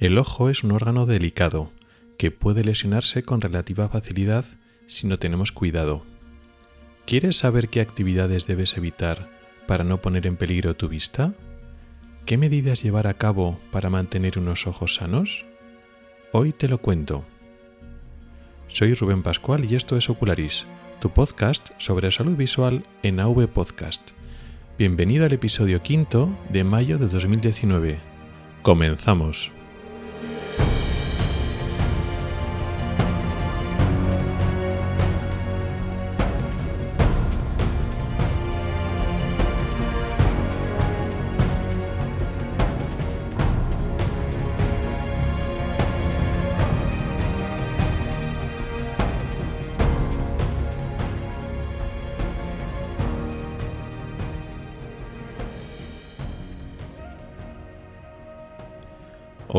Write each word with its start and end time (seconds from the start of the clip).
El 0.00 0.16
ojo 0.16 0.48
es 0.48 0.64
un 0.64 0.72
órgano 0.72 1.04
delicado 1.04 1.72
que 2.16 2.30
puede 2.30 2.64
lesionarse 2.64 3.22
con 3.22 3.42
relativa 3.42 3.86
facilidad 3.90 4.46
si 4.86 5.06
no 5.06 5.18
tenemos 5.18 5.52
cuidado. 5.52 6.06
¿Quieres 7.06 7.36
saber 7.36 7.68
qué 7.68 7.82
actividades 7.82 8.46
debes 8.46 8.78
evitar 8.78 9.28
para 9.66 9.84
no 9.84 10.00
poner 10.00 10.26
en 10.26 10.38
peligro 10.38 10.74
tu 10.74 10.88
vista? 10.88 11.34
¿Qué 12.24 12.38
medidas 12.38 12.82
llevar 12.82 13.06
a 13.06 13.14
cabo 13.14 13.60
para 13.70 13.90
mantener 13.90 14.38
unos 14.38 14.66
ojos 14.66 14.94
sanos? 14.94 15.44
Hoy 16.32 16.52
te 16.52 16.68
lo 16.68 16.78
cuento. 16.78 17.26
Soy 18.68 18.94
Rubén 18.94 19.22
Pascual 19.22 19.66
y 19.70 19.74
esto 19.74 19.98
es 19.98 20.08
Ocularis, 20.08 20.66
tu 21.02 21.10
podcast 21.10 21.72
sobre 21.76 22.10
salud 22.10 22.36
visual 22.36 22.84
en 23.02 23.20
AV 23.20 23.48
Podcast. 23.48 24.12
Bienvenido 24.78 25.26
al 25.26 25.32
episodio 25.32 25.82
quinto 25.82 26.30
de 26.50 26.64
mayo 26.64 26.96
de 26.96 27.06
2019. 27.06 27.98
Comenzamos. 28.62 29.52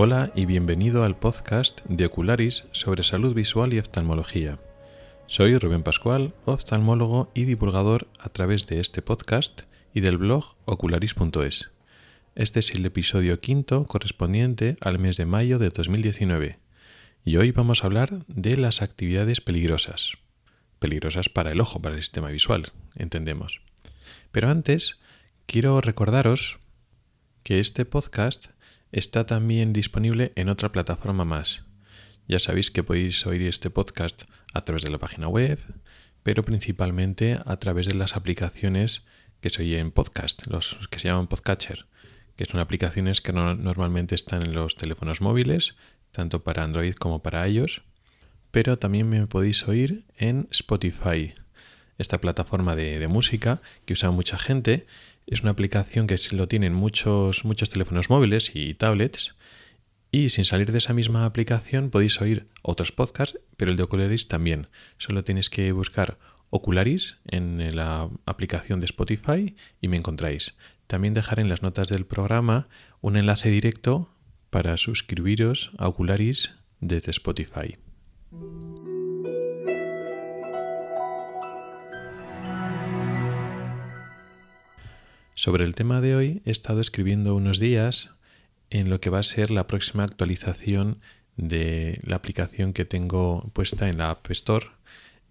Hola 0.03 0.31
y 0.33 0.47
bienvenido 0.47 1.03
al 1.03 1.15
podcast 1.15 1.81
de 1.85 2.07
Ocularis 2.07 2.63
sobre 2.71 3.03
salud 3.03 3.35
visual 3.35 3.71
y 3.71 3.77
oftalmología. 3.77 4.57
Soy 5.27 5.55
Rubén 5.59 5.83
Pascual, 5.83 6.33
oftalmólogo 6.45 7.29
y 7.35 7.43
divulgador 7.43 8.07
a 8.17 8.29
través 8.29 8.65
de 8.65 8.79
este 8.79 9.03
podcast 9.03 9.61
y 9.93 9.99
del 9.99 10.17
blog 10.17 10.55
ocularis.es. 10.65 11.69
Este 12.33 12.59
es 12.61 12.71
el 12.71 12.83
episodio 12.87 13.39
quinto 13.41 13.85
correspondiente 13.85 14.75
al 14.81 14.97
mes 14.97 15.17
de 15.17 15.27
mayo 15.27 15.59
de 15.59 15.69
2019 15.69 16.57
y 17.23 17.37
hoy 17.37 17.51
vamos 17.51 17.83
a 17.83 17.85
hablar 17.85 18.25
de 18.25 18.57
las 18.57 18.81
actividades 18.81 19.39
peligrosas. 19.39 20.13
Peligrosas 20.79 21.29
para 21.29 21.51
el 21.51 21.61
ojo, 21.61 21.79
para 21.79 21.93
el 21.93 22.01
sistema 22.01 22.29
visual, 22.29 22.71
entendemos. 22.95 23.61
Pero 24.31 24.49
antes, 24.49 24.97
quiero 25.45 25.79
recordaros 25.79 26.57
que 27.43 27.59
este 27.59 27.85
podcast 27.85 28.47
está 28.91 29.25
también 29.25 29.73
disponible 29.73 30.33
en 30.35 30.49
otra 30.49 30.71
plataforma 30.71 31.25
más. 31.25 31.63
Ya 32.27 32.39
sabéis 32.39 32.71
que 32.71 32.83
podéis 32.83 33.25
oír 33.25 33.41
este 33.43 33.69
podcast 33.69 34.23
a 34.53 34.63
través 34.63 34.83
de 34.83 34.91
la 34.91 34.97
página 34.97 35.27
web, 35.27 35.59
pero 36.23 36.43
principalmente 36.43 37.39
a 37.45 37.57
través 37.57 37.87
de 37.87 37.95
las 37.95 38.15
aplicaciones 38.15 39.05
que 39.39 39.49
se 39.49 39.63
oyen 39.63 39.91
podcast, 39.91 40.45
los 40.47 40.77
que 40.89 40.99
se 40.99 41.07
llaman 41.07 41.27
Podcatcher, 41.27 41.87
que 42.35 42.45
son 42.45 42.59
aplicaciones 42.59 43.21
que 43.21 43.33
normalmente 43.33 44.15
están 44.15 44.45
en 44.45 44.53
los 44.53 44.75
teléfonos 44.75 45.21
móviles, 45.21 45.75
tanto 46.11 46.43
para 46.43 46.63
Android 46.63 46.95
como 46.95 47.23
para 47.23 47.47
iOS, 47.47 47.81
pero 48.51 48.77
también 48.77 49.09
me 49.09 49.25
podéis 49.27 49.67
oír 49.67 50.03
en 50.17 50.47
Spotify, 50.51 51.33
esta 51.97 52.17
plataforma 52.19 52.75
de, 52.75 52.99
de 52.99 53.07
música 53.07 53.61
que 53.85 53.93
usa 53.93 54.11
mucha 54.11 54.37
gente 54.37 54.85
es 55.31 55.41
una 55.41 55.51
aplicación 55.51 56.07
que 56.07 56.17
lo 56.33 56.47
tienen 56.49 56.73
muchos, 56.73 57.45
muchos 57.45 57.69
teléfonos 57.69 58.09
móviles 58.09 58.51
y 58.53 58.73
tablets. 58.73 59.35
Y 60.11 60.27
sin 60.27 60.43
salir 60.43 60.73
de 60.73 60.77
esa 60.77 60.93
misma 60.93 61.23
aplicación 61.25 61.89
podéis 61.89 62.19
oír 62.19 62.49
otros 62.61 62.91
podcasts, 62.91 63.39
pero 63.55 63.71
el 63.71 63.77
de 63.77 63.83
Ocularis 63.83 64.27
también. 64.27 64.67
Solo 64.97 65.23
tienes 65.23 65.49
que 65.49 65.71
buscar 65.71 66.19
Ocularis 66.49 67.21
en 67.25 67.73
la 67.73 68.09
aplicación 68.25 68.81
de 68.81 68.87
Spotify 68.87 69.55
y 69.79 69.87
me 69.87 69.95
encontráis. 69.95 70.55
También 70.87 71.13
dejaré 71.13 71.43
en 71.43 71.49
las 71.49 71.61
notas 71.61 71.87
del 71.87 72.05
programa 72.05 72.67
un 72.99 73.15
enlace 73.15 73.49
directo 73.49 74.13
para 74.49 74.75
suscribiros 74.75 75.71
a 75.77 75.87
Ocularis 75.87 76.55
desde 76.81 77.11
Spotify. 77.11 77.77
Sobre 85.41 85.63
el 85.63 85.73
tema 85.73 86.01
de 86.01 86.15
hoy 86.15 86.43
he 86.45 86.51
estado 86.51 86.81
escribiendo 86.81 87.33
unos 87.33 87.57
días 87.57 88.11
en 88.69 88.91
lo 88.91 89.01
que 89.01 89.09
va 89.09 89.17
a 89.17 89.23
ser 89.23 89.49
la 89.49 89.65
próxima 89.65 90.03
actualización 90.03 90.99
de 91.35 91.99
la 92.03 92.17
aplicación 92.17 92.73
que 92.73 92.85
tengo 92.85 93.49
puesta 93.51 93.89
en 93.89 93.97
la 93.97 94.11
App 94.11 94.29
Store 94.29 94.67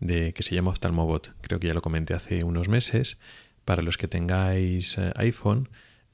de, 0.00 0.32
que 0.32 0.42
se 0.42 0.56
llama 0.56 0.72
Oftalmobot. 0.72 1.32
Creo 1.42 1.60
que 1.60 1.68
ya 1.68 1.74
lo 1.74 1.80
comenté 1.80 2.14
hace 2.14 2.42
unos 2.42 2.68
meses. 2.68 3.18
Para 3.64 3.82
los 3.82 3.96
que 3.96 4.08
tengáis 4.08 4.98
eh, 4.98 5.12
iPhone, 5.14 5.68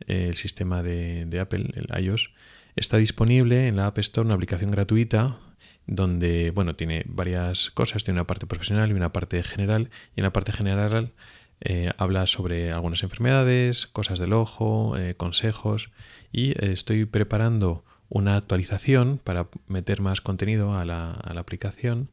el 0.06 0.36
sistema 0.36 0.82
de, 0.82 1.24
de 1.24 1.40
Apple, 1.40 1.70
el 1.72 2.04
iOS, 2.04 2.34
está 2.76 2.98
disponible 2.98 3.66
en 3.66 3.76
la 3.76 3.86
App 3.86 3.96
Store 3.96 4.26
una 4.26 4.34
aplicación 4.34 4.72
gratuita 4.72 5.38
donde, 5.86 6.50
bueno, 6.50 6.76
tiene 6.76 7.04
varias 7.06 7.70
cosas, 7.70 8.04
tiene 8.04 8.20
una 8.20 8.26
parte 8.26 8.46
profesional 8.46 8.90
y 8.90 8.92
una 8.92 9.14
parte 9.14 9.42
general, 9.42 9.88
y 10.14 10.20
en 10.20 10.24
la 10.24 10.34
parte 10.34 10.52
general 10.52 11.14
eh, 11.60 11.90
habla 11.96 12.26
sobre 12.26 12.70
algunas 12.70 13.02
enfermedades, 13.02 13.86
cosas 13.86 14.18
del 14.18 14.34
ojo, 14.34 14.96
eh, 14.98 15.14
consejos 15.14 15.90
y 16.30 16.50
eh, 16.50 16.72
estoy 16.72 17.06
preparando 17.06 17.84
una 18.08 18.36
actualización 18.36 19.18
para 19.22 19.48
meter 19.66 20.00
más 20.00 20.20
contenido 20.20 20.74
a 20.78 20.84
la, 20.84 21.12
aplicación 21.12 22.10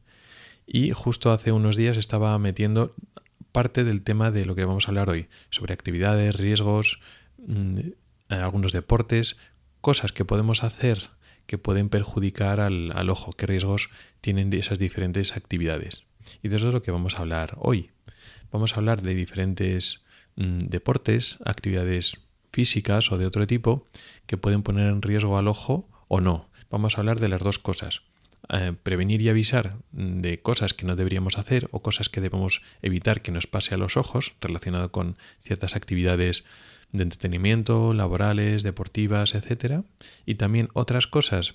y 0.66 0.90
justo 0.90 1.30
hace 1.30 1.52
unos 1.52 1.76
días 1.76 1.98
estaba 1.98 2.38
metiendo 2.38 2.94
parte 3.52 3.84
del 3.84 4.02
tema 4.02 4.30
de 4.30 4.46
lo 4.46 4.54
que 4.54 4.64
vamos 4.64 4.88
a 4.88 4.90
hablar 4.90 5.10
hoy, 5.10 5.28
sobre 5.50 5.74
actividades, 5.74 6.34
riesgos, 6.36 7.00
mm, 7.46 7.80
algunos 8.28 8.72
deportes, 8.72 9.36
cosas 9.82 10.12
que 10.12 10.24
podemos 10.24 10.64
hacer 10.64 11.10
que 11.46 11.58
pueden 11.58 11.90
perjudicar 11.90 12.60
al, 12.60 12.90
al, 12.96 13.10
ojo, 13.10 13.32
qué 13.32 13.46
riesgos 13.46 13.90
tienen 14.22 14.50
esas 14.54 14.78
diferentes 14.78 15.36
actividades. 15.36 16.04
Y 16.42 16.48
de 16.48 16.56
eso 16.56 16.68
es 16.68 16.74
lo 16.74 16.82
que 16.82 16.90
vamos 16.90 17.16
a 17.16 17.18
hablar 17.18 17.56
hoy 17.58 17.90
vamos 18.54 18.74
a 18.74 18.76
hablar 18.76 19.02
de 19.02 19.16
diferentes 19.16 20.04
mm, 20.36 20.58
deportes, 20.58 21.38
actividades 21.44 22.20
físicas 22.52 23.10
o 23.10 23.18
de 23.18 23.26
otro 23.26 23.48
tipo 23.48 23.88
que 24.26 24.36
pueden 24.36 24.62
poner 24.62 24.88
en 24.90 25.02
riesgo 25.02 25.36
al 25.36 25.48
ojo 25.48 25.88
o 26.06 26.20
no. 26.20 26.48
Vamos 26.70 26.96
a 26.96 27.00
hablar 27.00 27.18
de 27.18 27.28
las 27.28 27.42
dos 27.42 27.58
cosas. 27.58 28.02
Eh, 28.48 28.72
prevenir 28.80 29.20
y 29.22 29.28
avisar 29.28 29.78
de 29.90 30.40
cosas 30.40 30.72
que 30.72 30.86
no 30.86 30.94
deberíamos 30.94 31.36
hacer 31.36 31.68
o 31.72 31.82
cosas 31.82 32.08
que 32.08 32.20
debemos 32.20 32.62
evitar 32.80 33.22
que 33.22 33.32
nos 33.32 33.48
pase 33.48 33.74
a 33.74 33.78
los 33.78 33.96
ojos 33.96 34.34
relacionado 34.40 34.92
con 34.92 35.16
ciertas 35.40 35.74
actividades 35.74 36.44
de 36.92 37.02
entretenimiento, 37.02 37.92
laborales, 37.92 38.62
deportivas, 38.62 39.34
etc. 39.34 39.82
Y 40.26 40.36
también 40.36 40.68
otras 40.74 41.08
cosas 41.08 41.54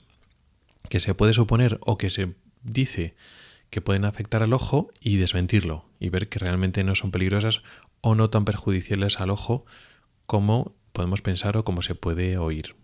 que 0.90 1.00
se 1.00 1.14
puede 1.14 1.32
suponer 1.32 1.80
o 1.80 1.98
que 1.98 2.10
se 2.10 2.34
dice 2.62 3.16
que 3.70 3.82
pueden 3.82 4.06
afectar 4.06 4.44
al 4.44 4.54
ojo 4.54 4.92
y 5.00 5.18
desmentirlo 5.18 5.86
y 6.00 6.10
ver 6.10 6.30
que 6.30 6.40
realmente 6.40 6.84
no 6.84 6.96
son 6.96 7.12
peligrosas 7.12 7.62
o 8.02 8.16
no 8.16 8.30
tan 8.30 8.46
perjudiciales 8.46 9.20
al 9.20 9.30
ojo 9.30 9.66
como 10.26 10.76
podemos 10.94 11.22
pensar 11.22 11.58
o 11.58 11.64
como 11.64 11.82
se 11.82 11.96
puede 11.96 12.38
oír. 12.38 12.76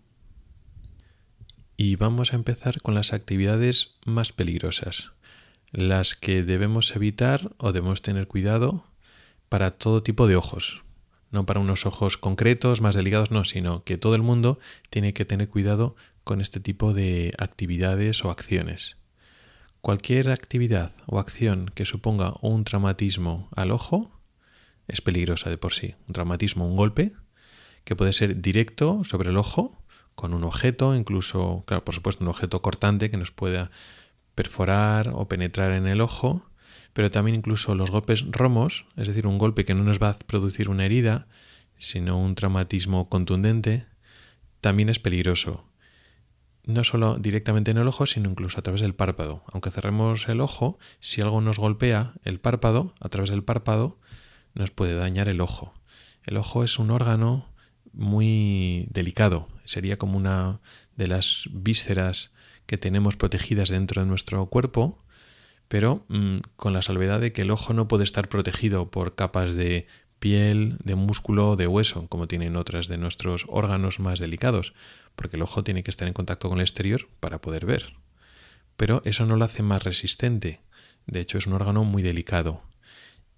Y 1.76 1.96
vamos 1.96 2.32
a 2.32 2.36
empezar 2.36 2.80
con 2.80 2.94
las 2.94 3.12
actividades 3.12 3.96
más 4.04 4.32
peligrosas, 4.32 5.12
las 5.72 6.14
que 6.14 6.42
debemos 6.42 6.94
evitar 6.96 7.52
o 7.58 7.72
debemos 7.72 8.00
tener 8.02 8.26
cuidado 8.26 8.84
para 9.48 9.72
todo 9.72 10.02
tipo 10.02 10.26
de 10.26 10.36
ojos, 10.36 10.84
no 11.30 11.44
para 11.44 11.60
unos 11.60 11.84
ojos 11.86 12.16
concretos, 12.16 12.80
más 12.80 12.94
delicados, 12.94 13.30
no, 13.30 13.44
sino 13.44 13.84
que 13.84 13.98
todo 13.98 14.14
el 14.14 14.22
mundo 14.22 14.58
tiene 14.90 15.12
que 15.12 15.24
tener 15.24 15.48
cuidado 15.48 15.96
con 16.24 16.40
este 16.40 16.60
tipo 16.60 16.94
de 16.94 17.34
actividades 17.38 18.24
o 18.24 18.30
acciones. 18.30 18.96
Cualquier 19.86 20.30
actividad 20.30 20.90
o 21.06 21.20
acción 21.20 21.70
que 21.72 21.84
suponga 21.84 22.34
un 22.42 22.64
traumatismo 22.64 23.48
al 23.54 23.70
ojo 23.70 24.10
es 24.88 25.00
peligrosa 25.00 25.48
de 25.48 25.58
por 25.58 25.74
sí. 25.74 25.94
Un 26.08 26.12
traumatismo, 26.12 26.66
un 26.66 26.74
golpe, 26.74 27.12
que 27.84 27.94
puede 27.94 28.12
ser 28.12 28.42
directo 28.42 29.04
sobre 29.04 29.30
el 29.30 29.36
ojo, 29.36 29.80
con 30.16 30.34
un 30.34 30.42
objeto, 30.42 30.96
incluso, 30.96 31.62
claro, 31.68 31.84
por 31.84 31.94
supuesto, 31.94 32.24
un 32.24 32.30
objeto 32.30 32.62
cortante 32.62 33.12
que 33.12 33.16
nos 33.16 33.30
pueda 33.30 33.70
perforar 34.34 35.12
o 35.14 35.28
penetrar 35.28 35.70
en 35.70 35.86
el 35.86 36.00
ojo, 36.00 36.50
pero 36.92 37.12
también 37.12 37.36
incluso 37.36 37.76
los 37.76 37.92
golpes 37.92 38.24
romos, 38.28 38.86
es 38.96 39.06
decir, 39.06 39.24
un 39.28 39.38
golpe 39.38 39.64
que 39.64 39.74
no 39.74 39.84
nos 39.84 40.02
va 40.02 40.08
a 40.08 40.18
producir 40.18 40.68
una 40.68 40.84
herida, 40.84 41.28
sino 41.78 42.20
un 42.20 42.34
traumatismo 42.34 43.08
contundente, 43.08 43.86
también 44.60 44.88
es 44.88 44.98
peligroso 44.98 45.64
no 46.66 46.82
solo 46.84 47.16
directamente 47.16 47.70
en 47.70 47.78
el 47.78 47.88
ojo, 47.88 48.06
sino 48.06 48.28
incluso 48.28 48.58
a 48.58 48.62
través 48.62 48.80
del 48.80 48.94
párpado. 48.94 49.44
Aunque 49.52 49.70
cerremos 49.70 50.28
el 50.28 50.40
ojo, 50.40 50.78
si 51.00 51.22
algo 51.22 51.40
nos 51.40 51.58
golpea 51.58 52.14
el 52.24 52.40
párpado, 52.40 52.92
a 53.00 53.08
través 53.08 53.30
del 53.30 53.44
párpado, 53.44 53.98
nos 54.54 54.72
puede 54.72 54.94
dañar 54.94 55.28
el 55.28 55.40
ojo. 55.40 55.72
El 56.24 56.36
ojo 56.36 56.64
es 56.64 56.78
un 56.78 56.90
órgano 56.90 57.48
muy 57.92 58.88
delicado, 58.90 59.48
sería 59.64 59.96
como 59.96 60.18
una 60.18 60.60
de 60.96 61.06
las 61.06 61.44
vísceras 61.52 62.32
que 62.66 62.78
tenemos 62.78 63.16
protegidas 63.16 63.68
dentro 63.68 64.02
de 64.02 64.08
nuestro 64.08 64.44
cuerpo, 64.46 64.98
pero 65.68 66.04
mm, 66.08 66.36
con 66.56 66.72
la 66.72 66.82
salvedad 66.82 67.20
de 67.20 67.32
que 67.32 67.42
el 67.42 67.50
ojo 67.52 67.72
no 67.72 67.86
puede 67.86 68.04
estar 68.04 68.28
protegido 68.28 68.90
por 68.90 69.14
capas 69.14 69.54
de 69.54 69.86
piel, 70.26 70.76
de 70.82 70.96
músculo, 70.96 71.54
de 71.54 71.68
hueso, 71.68 72.08
como 72.08 72.26
tienen 72.26 72.56
otras 72.56 72.88
de 72.88 72.98
nuestros 72.98 73.46
órganos 73.46 74.00
más 74.00 74.18
delicados, 74.18 74.74
porque 75.14 75.36
el 75.36 75.42
ojo 75.42 75.62
tiene 75.62 75.84
que 75.84 75.92
estar 75.92 76.08
en 76.08 76.14
contacto 76.14 76.48
con 76.48 76.58
el 76.58 76.62
exterior 76.62 77.06
para 77.20 77.40
poder 77.40 77.64
ver. 77.64 77.94
Pero 78.76 79.02
eso 79.04 79.24
no 79.24 79.36
lo 79.36 79.44
hace 79.44 79.62
más 79.62 79.84
resistente. 79.84 80.58
De 81.06 81.20
hecho, 81.20 81.38
es 81.38 81.46
un 81.46 81.52
órgano 81.52 81.84
muy 81.84 82.02
delicado 82.02 82.60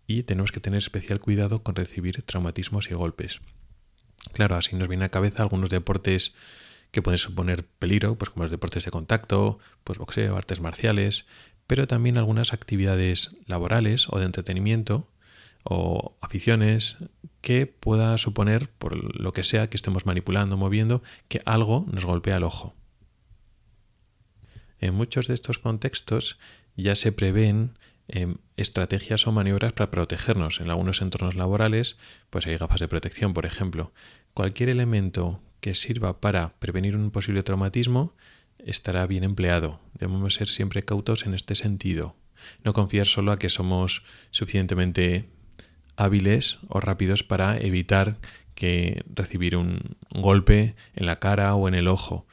y 0.06 0.22
tenemos 0.22 0.50
que 0.50 0.60
tener 0.60 0.78
especial 0.78 1.20
cuidado 1.20 1.62
con 1.62 1.74
recibir 1.74 2.22
traumatismos 2.22 2.90
y 2.90 2.94
golpes. 2.94 3.42
Claro, 4.32 4.56
así 4.56 4.74
nos 4.74 4.88
viene 4.88 5.04
a 5.04 5.10
cabeza 5.10 5.42
algunos 5.42 5.68
deportes 5.68 6.34
que 6.90 7.02
pueden 7.02 7.18
suponer 7.18 7.66
peligro, 7.66 8.16
pues 8.16 8.30
como 8.30 8.44
los 8.44 8.50
deportes 8.50 8.86
de 8.86 8.90
contacto, 8.90 9.58
pues 9.84 9.98
boxeo, 9.98 10.38
artes 10.38 10.60
marciales, 10.60 11.26
pero 11.66 11.86
también 11.86 12.16
algunas 12.16 12.54
actividades 12.54 13.36
laborales 13.44 14.06
o 14.08 14.18
de 14.18 14.24
entretenimiento 14.24 15.06
o 15.70 16.16
aficiones 16.22 16.96
que 17.42 17.66
pueda 17.66 18.16
suponer, 18.16 18.70
por 18.70 19.20
lo 19.20 19.32
que 19.34 19.42
sea 19.42 19.68
que 19.68 19.76
estemos 19.76 20.06
manipulando, 20.06 20.56
moviendo, 20.56 21.02
que 21.28 21.42
algo 21.44 21.84
nos 21.92 22.06
golpea 22.06 22.38
el 22.38 22.44
ojo. 22.44 22.74
En 24.80 24.94
muchos 24.94 25.28
de 25.28 25.34
estos 25.34 25.58
contextos 25.58 26.38
ya 26.74 26.94
se 26.94 27.12
prevén 27.12 27.76
em, 28.08 28.36
estrategias 28.56 29.26
o 29.26 29.32
maniobras 29.32 29.74
para 29.74 29.90
protegernos. 29.90 30.60
En 30.60 30.70
algunos 30.70 31.02
entornos 31.02 31.34
laborales, 31.34 31.98
pues 32.30 32.46
hay 32.46 32.56
gafas 32.56 32.80
de 32.80 32.88
protección, 32.88 33.34
por 33.34 33.44
ejemplo. 33.44 33.92
Cualquier 34.32 34.70
elemento 34.70 35.42
que 35.60 35.74
sirva 35.74 36.22
para 36.22 36.54
prevenir 36.60 36.96
un 36.96 37.10
posible 37.10 37.42
traumatismo 37.42 38.14
estará 38.58 39.06
bien 39.06 39.22
empleado. 39.22 39.80
Debemos 39.92 40.32
ser 40.32 40.48
siempre 40.48 40.82
cautos 40.82 41.26
en 41.26 41.34
este 41.34 41.54
sentido. 41.54 42.16
No 42.64 42.72
confiar 42.72 43.06
solo 43.06 43.32
a 43.32 43.38
que 43.38 43.50
somos 43.50 44.02
suficientemente 44.30 45.28
hábiles 45.98 46.58
o 46.68 46.80
rápidos 46.80 47.24
para 47.24 47.58
evitar 47.58 48.16
que 48.54 49.02
recibir 49.14 49.56
un 49.56 49.96
golpe 50.10 50.74
en 50.94 51.06
la 51.06 51.18
cara 51.18 51.54
o 51.54 51.68
en 51.68 51.74
el 51.74 51.88
ojo. 51.88 52.26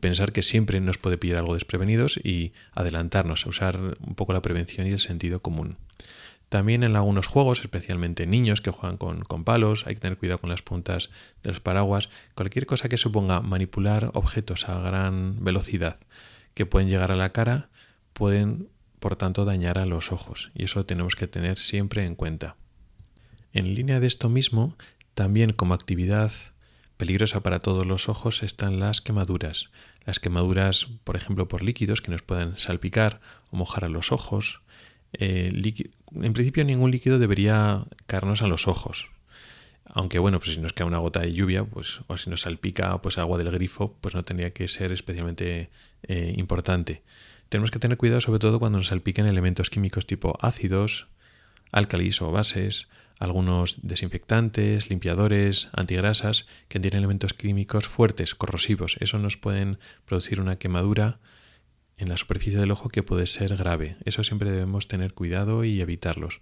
Pensar 0.00 0.32
que 0.32 0.42
siempre 0.42 0.80
nos 0.80 0.98
puede 0.98 1.18
pillar 1.18 1.38
algo 1.38 1.54
desprevenidos 1.54 2.20
y 2.22 2.52
adelantarnos, 2.72 3.46
a 3.46 3.48
usar 3.48 3.96
un 3.98 4.14
poco 4.14 4.32
la 4.32 4.42
prevención 4.42 4.86
y 4.86 4.90
el 4.90 5.00
sentido 5.00 5.40
común. 5.40 5.78
También 6.50 6.84
en 6.84 6.94
algunos 6.96 7.26
juegos, 7.26 7.60
especialmente 7.60 8.26
niños 8.26 8.60
que 8.60 8.70
juegan 8.70 8.98
con, 8.98 9.22
con, 9.22 9.42
palos, 9.42 9.86
hay 9.86 9.94
que 9.94 10.02
tener 10.02 10.18
cuidado 10.18 10.38
con 10.38 10.50
las 10.50 10.60
puntas 10.60 11.08
de 11.42 11.48
los 11.48 11.60
paraguas. 11.60 12.10
Cualquier 12.34 12.66
cosa 12.66 12.90
que 12.90 12.98
suponga 12.98 13.40
manipular 13.40 14.10
objetos 14.12 14.68
a 14.68 14.78
gran 14.78 15.42
velocidad 15.42 15.98
que 16.52 16.66
pueden 16.66 16.90
llegar 16.90 17.10
a 17.10 17.16
la 17.16 17.32
cara, 17.32 17.70
pueden, 18.12 18.68
por 19.00 19.16
tanto, 19.16 19.46
dañar 19.46 19.78
a 19.78 19.86
los 19.86 20.12
ojos. 20.12 20.50
Y 20.54 20.64
eso 20.64 20.84
tenemos 20.84 21.16
que 21.16 21.26
tener 21.26 21.58
siempre 21.58 22.04
en 22.04 22.14
cuenta. 22.14 22.56
En 23.52 23.74
línea 23.74 24.00
de 24.00 24.06
esto 24.06 24.28
mismo, 24.28 24.76
también 25.14 25.52
como 25.52 25.74
actividad 25.74 26.32
peligrosa 26.96 27.40
para 27.40 27.60
todos 27.60 27.86
los 27.86 28.08
ojos 28.08 28.42
están 28.42 28.80
las 28.80 29.00
quemaduras. 29.00 29.70
Las 30.04 30.20
quemaduras, 30.20 30.86
por 31.04 31.16
ejemplo, 31.16 31.48
por 31.48 31.62
líquidos 31.62 32.00
que 32.00 32.10
nos 32.10 32.22
puedan 32.22 32.56
salpicar 32.56 33.20
o 33.50 33.56
mojar 33.56 33.84
a 33.84 33.88
los 33.88 34.10
ojos. 34.12 34.60
Eh, 35.12 35.50
en 36.14 36.32
principio 36.32 36.64
ningún 36.64 36.90
líquido 36.90 37.18
debería 37.18 37.84
caernos 38.06 38.40
a 38.42 38.46
los 38.46 38.68
ojos. 38.68 39.10
Aunque 39.84 40.18
bueno, 40.18 40.38
pues 40.38 40.54
si 40.54 40.60
nos 40.60 40.72
cae 40.72 40.86
una 40.86 40.98
gota 40.98 41.20
de 41.20 41.32
lluvia, 41.32 41.64
pues, 41.64 42.00
o 42.06 42.16
si 42.16 42.30
nos 42.30 42.42
salpica 42.42 43.02
pues 43.02 43.18
agua 43.18 43.36
del 43.36 43.50
grifo, 43.50 43.96
pues 44.00 44.14
no 44.14 44.24
tendría 44.24 44.52
que 44.52 44.66
ser 44.68 44.92
especialmente 44.92 45.70
eh, 46.04 46.34
importante. 46.38 47.02
Tenemos 47.50 47.70
que 47.70 47.78
tener 47.78 47.98
cuidado 47.98 48.22
sobre 48.22 48.38
todo 48.38 48.58
cuando 48.58 48.78
nos 48.78 48.86
salpiquen 48.86 49.26
elementos 49.26 49.68
químicos 49.68 50.06
tipo 50.06 50.38
ácidos, 50.40 51.08
álcalis 51.70 52.22
o 52.22 52.30
bases, 52.32 52.88
algunos 53.22 53.76
desinfectantes, 53.82 54.90
limpiadores, 54.90 55.68
antigrasas 55.72 56.46
que 56.68 56.80
tienen 56.80 56.98
elementos 56.98 57.34
químicos 57.34 57.86
fuertes, 57.86 58.34
corrosivos. 58.34 58.96
Eso 58.98 59.18
nos 59.18 59.36
pueden 59.36 59.78
producir 60.06 60.40
una 60.40 60.56
quemadura 60.56 61.20
en 61.98 62.08
la 62.08 62.16
superficie 62.16 62.58
del 62.58 62.72
ojo 62.72 62.88
que 62.88 63.04
puede 63.04 63.26
ser 63.26 63.56
grave. 63.56 63.96
Eso 64.04 64.24
siempre 64.24 64.50
debemos 64.50 64.88
tener 64.88 65.14
cuidado 65.14 65.62
y 65.62 65.80
evitarlos. 65.80 66.40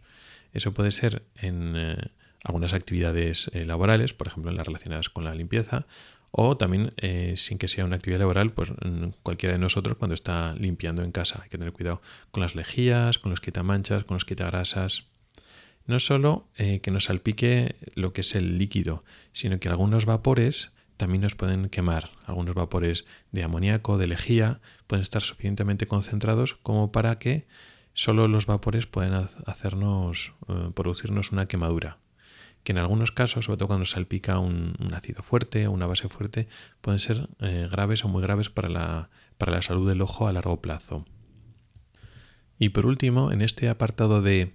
Eso 0.54 0.72
puede 0.72 0.90
ser 0.90 1.22
en 1.36 1.74
eh, 1.76 1.96
algunas 2.44 2.72
actividades 2.72 3.50
eh, 3.52 3.66
laborales, 3.66 4.14
por 4.14 4.28
ejemplo 4.28 4.50
en 4.50 4.56
las 4.56 4.66
relacionadas 4.66 5.10
con 5.10 5.24
la 5.24 5.34
limpieza, 5.34 5.86
o 6.30 6.56
también 6.56 6.94
eh, 6.96 7.34
sin 7.36 7.58
que 7.58 7.68
sea 7.68 7.84
una 7.84 7.96
actividad 7.96 8.20
laboral, 8.20 8.52
pues 8.52 8.72
cualquiera 9.22 9.52
de 9.52 9.58
nosotros 9.58 9.98
cuando 9.98 10.14
está 10.14 10.54
limpiando 10.54 11.02
en 11.02 11.12
casa. 11.12 11.40
Hay 11.42 11.50
que 11.50 11.58
tener 11.58 11.74
cuidado 11.74 12.00
con 12.30 12.42
las 12.42 12.54
lejías, 12.54 13.18
con 13.18 13.30
los 13.30 13.42
quitamanchas, 13.42 14.04
con 14.04 14.14
los 14.14 14.24
quitagrasas. 14.24 15.09
No 15.90 15.98
solo 15.98 16.46
eh, 16.56 16.78
que 16.78 16.92
nos 16.92 17.06
salpique 17.06 17.74
lo 17.96 18.12
que 18.12 18.20
es 18.20 18.36
el 18.36 18.58
líquido, 18.58 19.02
sino 19.32 19.58
que 19.58 19.68
algunos 19.68 20.04
vapores 20.04 20.70
también 20.96 21.22
nos 21.22 21.34
pueden 21.34 21.68
quemar. 21.68 22.10
Algunos 22.26 22.54
vapores 22.54 23.06
de 23.32 23.42
amoníaco, 23.42 23.98
de 23.98 24.06
lejía, 24.06 24.60
pueden 24.86 25.02
estar 25.02 25.20
suficientemente 25.20 25.88
concentrados 25.88 26.54
como 26.54 26.92
para 26.92 27.18
que 27.18 27.48
solo 27.92 28.28
los 28.28 28.46
vapores 28.46 28.86
puedan 28.86 29.28
hacernos, 29.46 30.32
eh, 30.46 30.70
producirnos 30.76 31.32
una 31.32 31.46
quemadura. 31.46 31.98
Que 32.62 32.70
en 32.70 32.78
algunos 32.78 33.10
casos, 33.10 33.46
sobre 33.46 33.56
todo 33.58 33.66
cuando 33.66 33.84
salpica 33.84 34.38
un, 34.38 34.76
ácido 34.94 35.24
fuerte 35.24 35.66
o 35.66 35.72
una 35.72 35.88
base 35.88 36.08
fuerte, 36.08 36.46
pueden 36.82 37.00
ser 37.00 37.28
eh, 37.40 37.68
graves 37.68 38.04
o 38.04 38.08
muy 38.08 38.22
graves 38.22 38.48
para 38.48 38.68
la, 38.68 39.10
para 39.38 39.50
la 39.50 39.62
salud 39.62 39.88
del 39.88 40.02
ojo 40.02 40.28
a 40.28 40.32
largo 40.32 40.60
plazo. 40.60 41.04
Y 42.60 42.68
por 42.68 42.86
último, 42.86 43.32
en 43.32 43.42
este 43.42 43.68
apartado 43.68 44.22
de 44.22 44.54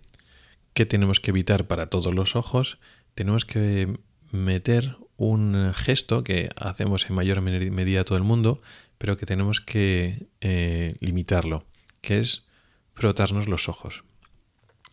¿Qué 0.75 0.85
tenemos 0.85 1.21
que 1.21 1.31
evitar 1.31 1.67
para 1.67 1.87
todos 1.87 2.13
los 2.13 2.35
ojos? 2.35 2.79
Tenemos 3.13 3.45
que 3.45 3.97
meter 4.31 4.97
un 5.15 5.71
gesto 5.73 6.21
que 6.25 6.49
hacemos 6.57 7.09
en 7.09 7.15
mayor 7.15 7.39
medida 7.39 8.03
todo 8.03 8.17
el 8.17 8.25
mundo, 8.25 8.61
pero 8.97 9.15
que 9.15 9.25
tenemos 9.25 9.61
que 9.61 10.27
eh, 10.41 10.93
limitarlo, 10.99 11.63
que 12.01 12.19
es 12.19 12.45
frotarnos 12.93 13.47
los 13.47 13.69
ojos. 13.69 14.03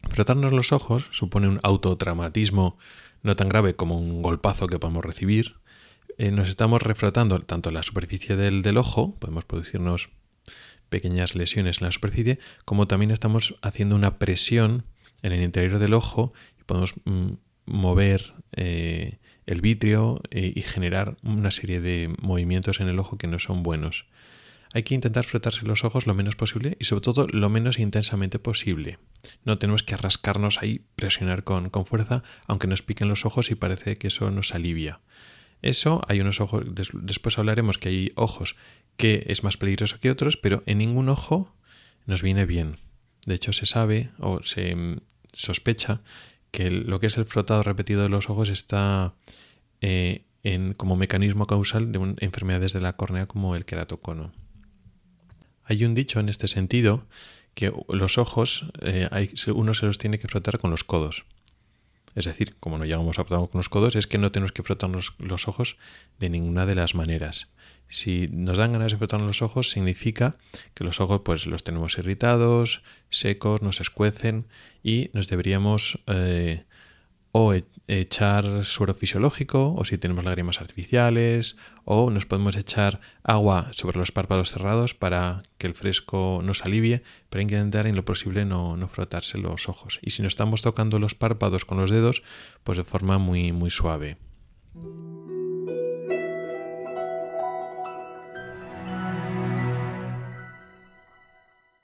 Frotarnos 0.08 0.52
los 0.52 0.70
ojos 0.70 1.08
supone 1.10 1.48
un 1.48 1.58
autotraumatismo 1.64 2.78
no 3.24 3.34
tan 3.34 3.48
grave 3.48 3.74
como 3.74 3.98
un 3.98 4.22
golpazo 4.22 4.68
que 4.68 4.78
podemos 4.78 5.04
recibir. 5.04 5.56
Eh, 6.16 6.30
nos 6.30 6.48
estamos 6.48 6.80
refrotando 6.80 7.40
tanto 7.40 7.72
la 7.72 7.82
superficie 7.82 8.36
del, 8.36 8.62
del 8.62 8.78
ojo, 8.78 9.16
podemos 9.16 9.44
producirnos 9.44 10.10
pequeñas 10.90 11.34
lesiones 11.34 11.80
en 11.80 11.86
la 11.86 11.92
superficie, 11.92 12.38
como 12.64 12.86
también 12.86 13.10
estamos 13.10 13.56
haciendo 13.62 13.96
una 13.96 14.20
presión 14.20 14.84
en 15.22 15.32
el 15.32 15.42
interior 15.42 15.78
del 15.78 15.94
ojo 15.94 16.32
y 16.60 16.64
podemos 16.64 16.94
mm, 17.04 17.32
mover 17.66 18.34
eh, 18.52 19.18
el 19.46 19.60
vitrio 19.60 20.20
eh, 20.30 20.52
y 20.54 20.62
generar 20.62 21.16
una 21.22 21.50
serie 21.50 21.80
de 21.80 22.14
movimientos 22.20 22.80
en 22.80 22.88
el 22.88 22.98
ojo 22.98 23.18
que 23.18 23.26
no 23.26 23.38
son 23.38 23.62
buenos. 23.62 24.06
Hay 24.74 24.84
que 24.84 24.94
intentar 24.94 25.24
frotarse 25.24 25.66
los 25.66 25.84
ojos 25.84 26.06
lo 26.06 26.14
menos 26.14 26.34
posible 26.34 26.76
y 26.80 26.84
sobre 26.84 27.02
todo 27.02 27.26
lo 27.26 27.50
menos 27.50 27.78
intensamente 27.78 28.38
posible. 28.38 28.98
No 29.44 29.58
tenemos 29.58 29.82
que 29.82 29.96
rascarnos 29.96 30.62
ahí, 30.62 30.80
presionar 30.96 31.44
con, 31.44 31.68
con 31.68 31.84
fuerza, 31.84 32.22
aunque 32.46 32.66
nos 32.66 32.80
piquen 32.82 33.08
los 33.08 33.26
ojos 33.26 33.50
y 33.50 33.54
parece 33.54 33.96
que 33.96 34.08
eso 34.08 34.30
nos 34.30 34.54
alivia. 34.54 35.00
Eso, 35.60 36.00
hay 36.08 36.20
unos 36.20 36.40
ojos, 36.40 36.64
después 37.02 37.38
hablaremos 37.38 37.78
que 37.78 37.90
hay 37.90 38.12
ojos 38.16 38.56
que 38.96 39.24
es 39.28 39.44
más 39.44 39.56
peligroso 39.56 40.00
que 40.00 40.10
otros, 40.10 40.36
pero 40.36 40.62
en 40.66 40.78
ningún 40.78 41.08
ojo 41.08 41.54
nos 42.06 42.22
viene 42.22 42.46
bien. 42.46 42.78
De 43.26 43.34
hecho, 43.34 43.52
se 43.52 43.66
sabe 43.66 44.10
o 44.18 44.42
se 44.42 44.74
sospecha 45.32 46.00
que 46.50 46.70
lo 46.70 47.00
que 47.00 47.06
es 47.06 47.16
el 47.16 47.24
frotado 47.24 47.62
repetido 47.62 48.02
de 48.02 48.08
los 48.08 48.28
ojos 48.28 48.48
está 48.50 49.14
eh, 49.80 50.24
en, 50.42 50.74
como 50.74 50.96
mecanismo 50.96 51.46
causal 51.46 51.92
de 51.92 52.14
enfermedades 52.20 52.72
de 52.72 52.80
la 52.80 52.94
córnea 52.94 53.26
como 53.26 53.56
el 53.56 53.64
queratocono. 53.64 54.32
Hay 55.64 55.84
un 55.84 55.94
dicho 55.94 56.20
en 56.20 56.28
este 56.28 56.48
sentido 56.48 57.06
que 57.54 57.72
los 57.88 58.18
ojos 58.18 58.66
eh, 58.80 59.08
uno 59.54 59.74
se 59.74 59.86
los 59.86 59.98
tiene 59.98 60.18
que 60.18 60.28
frotar 60.28 60.58
con 60.58 60.70
los 60.70 60.84
codos. 60.84 61.24
Es 62.14 62.26
decir, 62.26 62.56
como 62.60 62.76
no 62.78 62.84
llegamos 62.84 63.18
a 63.18 63.24
frotar 63.24 63.48
con 63.48 63.58
los 63.58 63.68
codos, 63.68 63.96
es 63.96 64.06
que 64.06 64.18
no 64.18 64.32
tenemos 64.32 64.52
que 64.52 64.62
frotarnos 64.62 65.14
los 65.18 65.48
ojos 65.48 65.76
de 66.18 66.28
ninguna 66.28 66.66
de 66.66 66.74
las 66.74 66.94
maneras. 66.94 67.48
Si 67.92 68.26
nos 68.32 68.56
dan 68.56 68.72
ganas 68.72 68.90
de 68.90 68.96
frotarnos 68.96 69.26
los 69.26 69.42
ojos, 69.42 69.68
significa 69.68 70.36
que 70.72 70.82
los 70.82 70.98
ojos 70.98 71.20
pues 71.26 71.44
los 71.46 71.62
tenemos 71.62 71.98
irritados, 71.98 72.82
secos, 73.10 73.60
nos 73.60 73.82
escuecen 73.82 74.46
y 74.82 75.10
nos 75.12 75.28
deberíamos 75.28 75.98
eh, 76.06 76.64
o 77.32 77.52
e-, 77.52 77.66
echar 77.88 78.64
suero 78.64 78.94
fisiológico, 78.94 79.74
o 79.74 79.84
si 79.84 79.98
tenemos 79.98 80.24
lágrimas 80.24 80.62
artificiales, 80.62 81.56
o 81.84 82.08
nos 82.08 82.24
podemos 82.24 82.56
echar 82.56 83.02
agua 83.24 83.68
sobre 83.72 83.98
los 83.98 84.10
párpados 84.10 84.50
cerrados 84.50 84.94
para 84.94 85.42
que 85.58 85.66
el 85.66 85.74
fresco 85.74 86.40
nos 86.42 86.64
alivie, 86.64 87.02
pero 87.28 87.42
intentar 87.42 87.86
en 87.86 87.94
lo 87.94 88.06
posible 88.06 88.46
no, 88.46 88.74
no 88.78 88.88
frotarse 88.88 89.36
los 89.36 89.68
ojos. 89.68 90.00
Y 90.00 90.10
si 90.12 90.22
no 90.22 90.28
estamos 90.28 90.62
tocando 90.62 90.98
los 90.98 91.14
párpados 91.14 91.66
con 91.66 91.76
los 91.76 91.90
dedos, 91.90 92.22
pues 92.64 92.78
de 92.78 92.84
forma 92.84 93.18
muy, 93.18 93.52
muy 93.52 93.68
suave. 93.68 94.16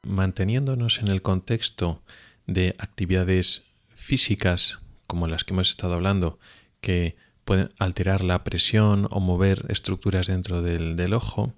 Manteniéndonos 0.08 0.98
en 0.98 1.08
el 1.08 1.22
contexto 1.22 2.02
de 2.46 2.74
actividades 2.78 3.66
físicas 3.88 4.80
como 5.08 5.26
las 5.26 5.42
que 5.42 5.54
hemos 5.54 5.70
estado 5.70 5.94
hablando, 5.94 6.38
que 6.80 7.16
pueden 7.44 7.70
alterar 7.78 8.22
la 8.22 8.44
presión 8.44 9.08
o 9.10 9.20
mover 9.20 9.64
estructuras 9.68 10.28
dentro 10.28 10.62
del, 10.62 11.14
ojo, 11.14 11.54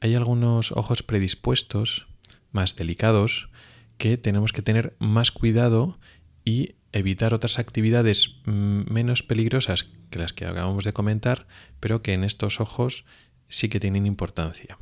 hay 0.00 0.14
algunos 0.14 0.72
ojos 0.72 1.02
predispuestos, 1.02 2.08
más 2.52 2.74
delicados, 2.74 3.50
que 3.98 4.16
tenemos 4.16 4.52
que 4.52 4.62
tener 4.62 4.96
más 4.98 5.30
cuidado 5.30 5.98
y 6.42 6.74
evitar 6.92 7.34
otras 7.34 7.58
actividades 7.58 8.36
mm, 8.46 8.90
menos 8.90 9.22
peligrosas 9.22 9.84
que 10.08 10.18
las 10.18 10.32
que 10.32 10.46
acabamos 10.46 10.84
de 10.84 10.94
comentar, 10.94 11.46
pero 11.80 12.02
que 12.02 12.14
en 12.14 12.24
estos 12.24 12.60
ojos 12.60 13.04
sí 13.46 13.68
que 13.68 13.78
tienen 13.78 14.06
importancia. 14.06 14.78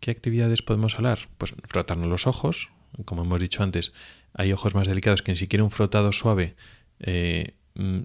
¿Qué 0.00 0.10
actividades 0.10 0.62
podemos 0.62 0.94
hablar? 0.96 1.28
Pues 1.38 1.54
frotarnos 1.66 2.06
los 2.06 2.26
ojos, 2.26 2.70
como 3.04 3.22
hemos 3.22 3.40
dicho 3.40 3.62
antes, 3.62 3.92
hay 4.34 4.52
ojos 4.52 4.74
más 4.74 4.86
delicados 4.86 5.22
que 5.22 5.32
ni 5.32 5.38
siquiera 5.38 5.64
un 5.64 5.70
frotado 5.70 6.12
suave 6.12 6.54
eh, 7.00 7.54
mm, 7.74 8.00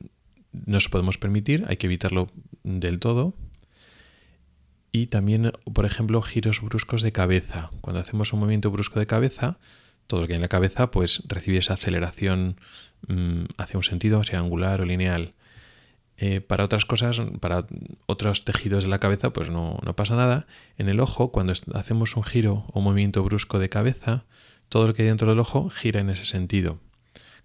nos 0.65 0.89
podemos 0.89 1.17
permitir, 1.17 1.65
hay 1.67 1.77
que 1.77 1.87
evitarlo 1.87 2.27
del 2.63 2.99
todo. 2.99 3.33
Y 4.91 5.07
también, 5.07 5.51
por 5.73 5.85
ejemplo, 5.85 6.21
giros 6.21 6.61
bruscos 6.61 7.01
de 7.01 7.11
cabeza. 7.11 7.71
Cuando 7.81 7.99
hacemos 7.99 8.31
un 8.31 8.41
movimiento 8.41 8.69
brusco 8.69 8.99
de 8.99 9.07
cabeza, 9.07 9.57
todo 10.05 10.21
lo 10.21 10.27
que 10.27 10.33
hay 10.33 10.37
en 10.37 10.43
la 10.43 10.49
cabeza 10.49 10.91
pues 10.91 11.23
recibe 11.27 11.57
esa 11.57 11.73
aceleración 11.73 12.57
mm, 13.07 13.45
hacia 13.57 13.77
un 13.77 13.83
sentido, 13.83 14.23
sea 14.23 14.39
angular 14.39 14.81
o 14.81 14.85
lineal. 14.85 15.33
Eh, 16.25 16.39
para 16.39 16.63
otras 16.63 16.85
cosas, 16.85 17.21
para 17.41 17.67
otros 18.05 18.45
tejidos 18.45 18.85
de 18.85 18.89
la 18.89 19.01
cabeza, 19.01 19.33
pues 19.33 19.49
no, 19.49 19.77
no, 19.83 19.93
pasa 19.93 20.15
nada. 20.15 20.47
En 20.77 20.87
el 20.87 21.01
ojo, 21.01 21.33
cuando 21.33 21.51
hacemos 21.73 22.15
un 22.15 22.23
giro 22.23 22.63
o 22.71 22.79
un 22.79 22.85
movimiento 22.85 23.21
brusco 23.23 23.59
de 23.59 23.67
cabeza, 23.67 24.23
todo 24.69 24.87
lo 24.87 24.93
que 24.93 25.01
hay 25.01 25.09
dentro 25.09 25.27
del 25.27 25.39
ojo 25.39 25.69
gira 25.69 25.99
en 25.99 26.09
ese 26.09 26.23
sentido. 26.23 26.79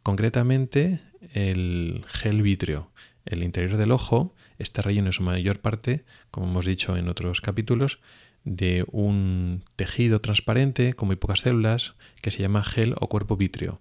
Concretamente, 0.04 1.00
el 1.34 2.04
gel 2.06 2.40
vítreo. 2.40 2.92
El 3.24 3.42
interior 3.42 3.78
del 3.78 3.90
ojo 3.90 4.32
está 4.60 4.80
relleno 4.80 5.08
en 5.08 5.12
su 5.12 5.24
mayor 5.24 5.58
parte, 5.58 6.04
como 6.30 6.46
hemos 6.46 6.64
dicho 6.64 6.96
en 6.96 7.08
otros 7.08 7.40
capítulos, 7.40 7.98
de 8.44 8.84
un 8.92 9.64
tejido 9.74 10.20
transparente 10.20 10.94
con 10.94 11.08
muy 11.08 11.16
pocas 11.16 11.40
células 11.40 11.94
que 12.22 12.30
se 12.30 12.42
llama 12.42 12.62
gel 12.62 12.94
o 13.00 13.08
cuerpo 13.08 13.36
vítreo, 13.36 13.80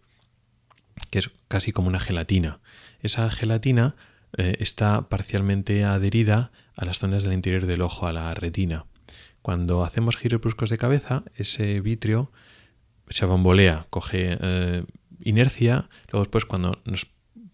que 1.12 1.20
es 1.20 1.30
casi 1.50 1.72
como 1.72 1.88
una 1.88 2.00
gelatina. 2.00 2.62
Esa 3.04 3.30
gelatina 3.30 3.96
eh, 4.38 4.58
está 4.60 5.10
parcialmente 5.10 5.84
adherida 5.84 6.52
a 6.76 6.86
las 6.86 7.00
zonas 7.00 7.24
del 7.24 7.34
interior 7.34 7.66
del 7.66 7.82
ojo, 7.82 8.08
a 8.08 8.14
la 8.14 8.34
retina. 8.34 8.86
Cuando 9.42 9.84
hacemos 9.84 10.18
giros 10.18 10.42
bruscos 10.42 10.70
de 10.70 10.78
cabeza, 10.78 11.24
ese 11.36 11.82
vítreo 11.82 12.32
se 13.10 13.26
bambolea, 13.26 13.88
coge 13.90 14.38
eh, 14.40 14.84
inercia, 15.24 15.90
luego 16.12 16.26
después 16.26 16.46
cuando 16.46 16.82
nos 16.86 17.08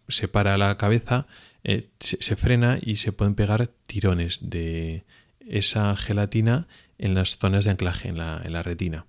separa 0.08 0.58
la 0.58 0.78
cabeza 0.78 1.28
eh, 1.64 1.90
se, 2.00 2.36
frena 2.36 2.80
y 2.82 2.98
se 2.98 3.14
pueden 3.14 3.36
pegar 3.36 3.68
tirones 3.86 4.40
de 4.42 5.06
esa 5.40 5.96
gelatina 5.96 6.68
en 6.98 7.14
las 7.16 7.38
zonas 7.38 7.64
de 7.64 7.72
anclaje 7.72 8.10
en 8.10 8.18
la, 8.18 8.42
en 8.44 8.54
la 8.54 8.64
retina. 8.64 9.06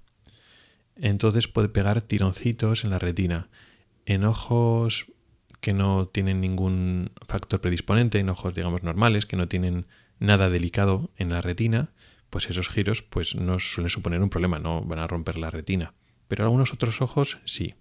Entonces 0.96 1.48
puede 1.48 1.68
pegar 1.68 2.00
tironcitos 2.02 2.84
en 2.84 2.90
la 2.90 3.00
retina. 3.00 3.48
En 4.06 4.24
ojos 4.24 5.06
que 5.64 5.72
no 5.72 6.08
tienen 6.08 6.42
ningún 6.42 7.12
factor 7.26 7.58
predisponente, 7.62 8.18
en 8.18 8.28
ojos 8.28 8.52
digamos 8.52 8.82
normales, 8.82 9.24
que 9.24 9.38
no 9.38 9.48
tienen 9.48 9.86
nada 10.18 10.50
delicado 10.50 11.10
en 11.16 11.30
la 11.30 11.40
retina, 11.40 11.88
pues 12.28 12.50
esos 12.50 12.68
giros 12.68 13.00
pues 13.00 13.34
no 13.34 13.58
suelen 13.58 13.88
suponer 13.88 14.20
un 14.20 14.28
problema, 14.28 14.58
no 14.58 14.82
van 14.82 14.98
a 14.98 15.06
romper 15.06 15.38
la 15.38 15.48
retina. 15.48 15.94
Pero 16.28 16.44
algunos 16.44 16.74
otros 16.74 17.00
ojos 17.00 17.38
sí. 17.46 17.76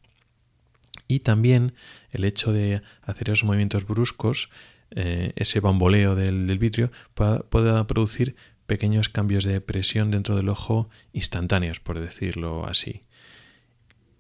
Y 1.10 1.20
también 1.20 1.74
el 2.12 2.24
hecho 2.24 2.54
de 2.54 2.84
hacer 3.02 3.30
esos 3.30 3.44
movimientos 3.44 3.86
bruscos, 3.86 4.50
eh, 4.92 5.34
ese 5.36 5.60
bamboleo 5.60 6.16
del, 6.16 6.58
vitrio, 6.58 6.90
pueda, 7.14 7.86
producir 7.86 8.38
pequeños 8.66 9.10
cambios 9.10 9.44
de 9.44 9.60
presión 9.60 10.10
dentro 10.10 10.38
del 10.38 10.48
ojo 10.48 10.90
instantáneos, 11.12 11.82
por 11.82 12.00
decirlo 12.00 12.66
así. 12.66 13.04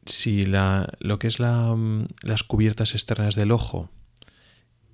Si 0.05 0.43
lo 0.43 1.19
que 1.19 1.27
es 1.27 1.39
mm, 1.39 2.03
las 2.24 2.43
cubiertas 2.43 2.93
externas 2.93 3.36
del 3.36 3.51
ojo 3.51 3.89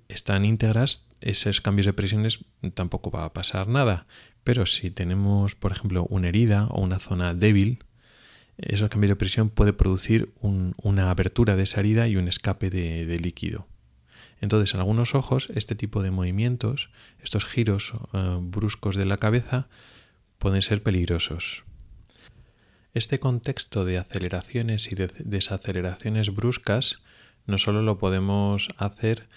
están 0.08 0.44
íntegras, 0.44 1.06
esos 1.20 1.60
cambios 1.60 1.86
de 1.86 1.92
presiones 1.92 2.44
tampoco 2.74 3.10
va 3.10 3.24
a 3.24 3.32
pasar 3.32 3.68
nada. 3.68 4.06
Pero 4.44 4.66
si 4.66 4.90
tenemos, 4.90 5.54
por 5.54 5.72
ejemplo, 5.72 6.06
una 6.08 6.28
herida 6.28 6.66
o 6.70 6.80
una 6.80 6.98
zona 6.98 7.34
débil, 7.34 7.84
esos 8.56 8.90
cambios 8.90 9.10
de 9.10 9.16
presión 9.16 9.48
puede 9.48 9.72
producir 9.72 10.32
una 10.40 11.10
abertura 11.10 11.56
de 11.56 11.62
esa 11.62 11.80
herida 11.80 12.08
y 12.08 12.16
un 12.16 12.28
escape 12.28 12.70
de, 12.70 13.18
líquido. 13.18 13.66
Entonces, 14.40 14.74
en 14.74 14.80
algunos 14.80 15.14
ojos, 15.14 15.48
este 15.54 15.74
tipo 15.74 16.02
de 16.02 16.10
movimientos, 16.10 16.90
estos 17.22 17.44
giros 17.44 17.92
eh, 18.12 18.38
bruscos 18.40 18.96
de 18.96 19.04
la 19.04 19.18
cabeza, 19.18 19.68
pueden 20.38 20.62
ser 20.62 20.82
peligrosos. 20.82 21.64
Este 22.92 23.20
contexto 23.20 23.84
de 23.84 23.98
aceleraciones 23.98 24.90
y 24.90 24.96
de 24.96 25.06
desaceleraciones 25.18 26.34
bruscas 26.34 26.98
no 27.46 27.56
solo 27.56 27.82
lo 27.82 27.98
podemos 27.98 28.68
hacer 28.78 29.28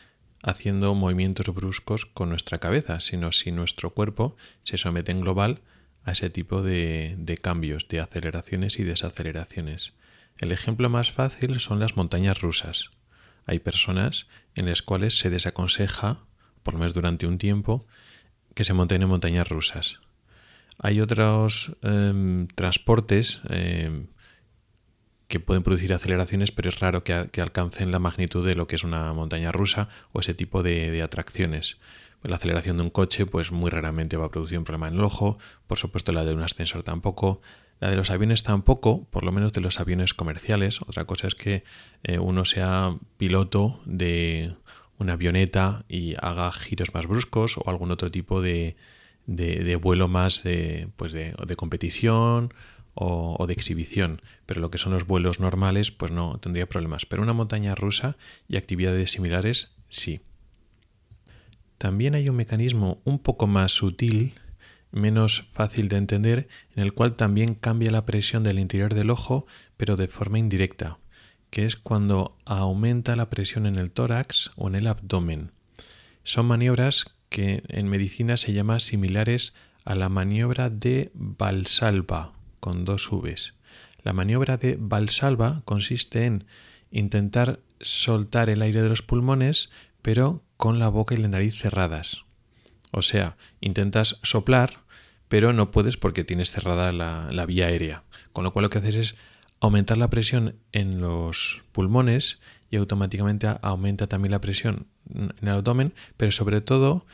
haciendo 0.42 0.96
movimientos 0.96 1.54
bruscos 1.54 2.08
con 2.08 2.30
nuestra 2.30 2.58
cabeza, 2.58 3.00
sino 3.00 3.32
si 3.32 3.52
nuestro 3.52 3.92
cuerpo 3.92 4.36
se 4.64 4.78
somete 4.78 5.12
en 5.12 5.22
global 5.22 5.62
a 6.04 6.14
ese 6.14 6.32
tipo 6.32 6.64
de, 6.64 7.40
cambios, 7.44 7.88
de 7.88 8.00
aceleraciones 8.00 8.80
y 8.80 8.84
desaceleraciones. 8.84 9.94
El 10.40 10.52
ejemplo 10.52 10.90
más 10.90 11.12
fácil 11.12 11.60
son 11.60 11.80
las 11.80 11.96
montañas 11.96 12.42
rusas. 12.42 12.90
Hay 13.46 13.60
personas 13.60 14.26
en 14.56 14.66
las 14.66 14.82
cuales 14.82 15.20
se 15.20 15.30
desaconseja, 15.30 16.18
por 16.64 16.74
lo 16.74 16.80
menos 16.80 16.96
durante 16.96 17.28
un 17.28 17.38
tiempo, 17.38 17.86
que 18.56 18.64
se 18.64 18.74
monten 18.74 19.04
en 19.04 19.10
montañas 19.10 19.48
rusas. 19.48 20.00
Hay 20.80 21.02
otros 21.02 21.76
em, 21.82 22.48
transportes 22.48 23.42
em, 23.50 24.08
que 25.28 25.40
pueden 25.40 25.64
producir 25.64 25.94
aceleraciones, 25.94 26.52
pero 26.52 26.70
es 26.70 26.80
raro 26.80 27.04
que, 27.04 27.14
alcancen 27.42 27.92
la 27.92 28.00
magnitud 28.00 28.46
de 28.46 28.56
lo 28.56 28.68
que 28.68 28.76
es 28.76 28.84
una 28.84 29.14
montaña 29.14 29.52
rusa 29.52 29.90
o 30.12 30.20
ese 30.20 30.34
tipo 30.34 30.64
de 30.64 31.02
atracciones. 31.02 31.78
La 32.24 32.38
aceleración 32.38 32.78
de 32.78 32.84
un 32.84 32.90
coche, 32.90 33.26
pues 33.26 33.52
muy 33.52 33.70
raramente 33.70 34.16
va 34.16 34.26
a 34.26 34.32
producir 34.32 34.58
un 34.58 34.64
problema 34.64 34.88
en 34.88 34.94
el 34.96 35.04
ojo. 35.04 35.38
Por 35.68 35.78
supuesto, 35.78 36.14
la 36.14 36.24
de 36.24 36.34
un 36.34 36.42
ascensor 36.42 36.82
tampoco. 36.82 37.42
La 37.82 37.90
de 37.90 37.98
los 37.98 38.12
aviones 38.12 38.44
tampoco, 38.44 39.04
por 39.10 39.24
lo 39.24 39.34
menos 39.34 39.52
de 39.52 39.60
los 39.60 39.82
aviones 39.82 40.14
comerciales. 40.14 40.82
Otra 40.84 41.04
cosa 41.04 41.28
es 41.28 41.36
que 41.36 41.66
eh, 42.04 42.20
uno 42.20 42.46
sea 42.46 42.98
piloto 43.18 43.82
de 43.86 44.56
una 45.00 45.14
avioneta 45.14 45.84
y 45.90 46.16
haga 46.22 46.50
giros 46.54 46.94
más 46.94 47.08
bruscos 47.08 47.58
o 47.58 47.70
algún 47.70 47.92
otro 47.92 48.10
tipo 48.10 48.42
de, 48.42 48.78
vuelo 49.26 50.08
más 50.08 50.44
de, 50.44 50.90
pues 50.96 51.14
de, 51.14 51.56
competición 51.56 52.54
o, 52.94 53.36
o, 53.40 53.48
de 53.48 53.54
exhibición. 53.54 54.22
Pero 54.46 54.62
lo 54.62 54.72
que 54.72 54.78
son 54.78 54.94
los 54.94 55.08
vuelos 55.08 55.40
normales, 55.40 55.92
pues 55.92 56.12
no 56.12 56.38
tendría 56.40 56.68
problemas. 56.68 57.06
Pero 57.06 57.22
una 57.22 57.34
montaña 57.34 57.76
rusa 57.76 58.18
y 58.48 58.58
actividades 58.58 59.12
similares, 59.12 59.76
sí. 59.90 60.22
También 61.78 62.16
hay 62.16 62.30
un 62.30 62.38
mecanismo 62.38 63.02
un 63.04 63.20
poco 63.20 63.46
más 63.46 63.74
sutil, 63.74 64.36
menos 64.92 65.48
fácil 65.52 65.90
de 65.90 65.98
entender, 65.98 66.48
en 66.76 66.84
el 66.84 66.94
cual 66.94 67.16
también 67.16 67.56
cambia 67.56 67.92
la 67.92 68.06
presión 68.06 68.44
del 68.44 68.60
interior 68.60 68.94
del 68.94 69.10
ojo, 69.10 69.46
pero 69.76 69.98
de 69.98 70.08
forma 70.08 70.40
indirecta, 70.40 71.00
que 71.50 71.66
es 71.66 71.76
cuando 71.76 72.38
aumenta 72.46 73.16
la 73.16 73.30
presión 73.30 73.66
en 73.66 73.76
el 73.76 73.92
tórax 73.92 74.52
o 74.56 74.70
en 74.70 74.76
el 74.76 74.88
abdomen. 74.88 75.52
Son 76.24 76.46
maniobras 76.46 77.13
que 77.34 77.64
en 77.68 77.90
medicina 77.90 78.38
se 78.38 78.54
llaman 78.54 78.80
similares 78.80 79.54
a 79.86 79.96
la 79.96 80.08
maniobra 80.08 80.70
de 80.70 81.10
Valsalva, 81.16 82.34
con 82.60 82.86
dos 82.86 83.10
Vs. 83.10 83.56
La 84.04 84.14
maniobra 84.14 84.58
de 84.58 84.78
Valsalva 84.80 85.64
consiste 85.66 86.28
en 86.28 86.46
intentar 86.92 87.60
soltar 87.82 88.52
el 88.52 88.62
aire 88.62 88.84
de 88.84 88.90
los 88.90 89.02
pulmones, 89.02 89.72
pero 90.04 90.44
con 90.58 90.78
la 90.78 90.90
boca 90.90 91.16
y 91.16 91.18
la 91.18 91.28
nariz 91.28 91.58
cerradas. 91.58 92.24
O 92.92 93.02
sea, 93.02 93.36
intentas 93.62 94.20
soplar, 94.22 94.84
pero 95.28 95.54
no 95.54 95.72
puedes 95.72 95.98
porque 95.98 96.24
tienes 96.24 96.52
cerrada 96.52 96.92
la, 96.92 97.46
vía 97.48 97.66
aérea. 97.66 98.04
Con 98.32 98.44
lo 98.44 98.54
cual 98.54 98.64
lo 98.64 98.70
que 98.70 98.78
haces 98.78 98.96
es 98.96 99.16
aumentar 99.60 99.98
la 99.98 100.12
presión 100.12 100.60
en 100.72 101.02
los 101.02 101.64
pulmones 101.72 102.40
y 102.70 102.76
automáticamente 102.76 103.48
aumenta 103.64 104.06
también 104.06 104.34
la 104.34 104.42
presión 104.42 104.86
en 105.14 105.32
el 105.42 105.50
abdomen, 105.50 105.94
pero 106.18 106.32
sobre 106.32 106.62
todo 106.62 107.06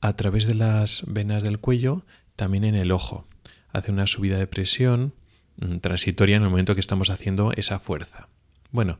a 0.00 0.14
través 0.14 0.46
de 0.46 0.54
las 0.54 1.02
venas 1.06 1.42
del 1.42 1.58
cuello, 1.58 2.04
también 2.36 2.64
en 2.64 2.76
el 2.76 2.92
ojo. 2.92 3.26
Hace 3.72 3.90
una 3.90 4.06
subida 4.06 4.38
de 4.38 4.46
presión 4.46 5.14
mm, 5.56 5.78
transitoria 5.78 6.36
en 6.36 6.44
el 6.44 6.50
momento 6.50 6.74
que 6.74 6.80
estamos 6.80 7.10
haciendo 7.10 7.52
esa 7.52 7.80
fuerza. 7.80 8.28
Bueno, 8.70 8.98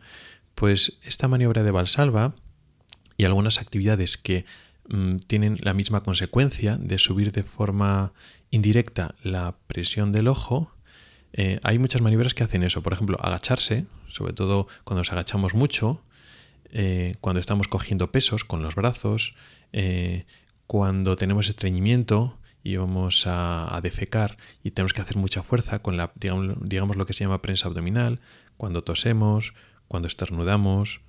pues 0.55 0.99
esta 1.05 1.29
maniobra 1.29 1.63
de 1.63 1.71
Valsalva 1.71 2.35
y 3.17 3.25
algunas 3.25 3.59
actividades 3.59 4.17
que 4.17 4.45
mm, 4.89 5.17
tienen 5.27 5.59
la 5.61 5.75
misma 5.75 6.03
consecuencia 6.03 6.77
de 6.77 6.99
subir 6.99 7.33
de 7.33 7.45
forma 7.45 8.13
indirecta 8.51 9.15
la 9.23 9.57
presión 9.67 10.11
del 10.11 10.29
ojo, 10.29 10.73
eh, 11.33 11.61
hay 11.63 11.79
muchas 11.79 12.03
maniobras 12.03 12.35
que 12.35 12.43
hacen 12.43 12.63
eso. 12.63 12.83
Por 12.83 12.93
ejemplo, 12.93 13.19
agacharse, 13.21 13.87
sobre 14.09 14.33
todo 14.33 14.67
cuando 14.85 15.01
nos 15.01 15.13
agachamos 15.13 15.55
mucho, 15.55 16.03
eh, 16.71 17.17
cuando 17.21 17.41
estamos 17.41 17.69
cogiendo 17.69 18.13
pesos 18.13 18.45
con 18.45 18.63
los 18.63 18.75
brazos, 18.75 19.35
eh, 19.73 20.27
cuando 20.67 21.17
tenemos 21.17 21.49
estreñimiento 21.49 22.39
y 22.63 22.77
vamos 22.77 23.25
a, 23.27 23.79
defecar 23.83 24.37
y 24.63 24.73
tenemos 24.73 24.93
que 24.93 25.01
hacer 25.01 25.17
mucha 25.17 25.43
fuerza 25.43 25.81
con 25.81 25.97
la, 25.97 26.13
digamos, 26.15 26.97
lo 26.97 27.07
que 27.07 27.15
se 27.15 27.25
llama 27.25 27.41
prensa 27.41 27.69
abdominal, 27.69 28.21
cuando 28.57 28.85
tosemos, 28.85 29.55
cuando 29.87 30.09
estornudamos, 30.09 31.01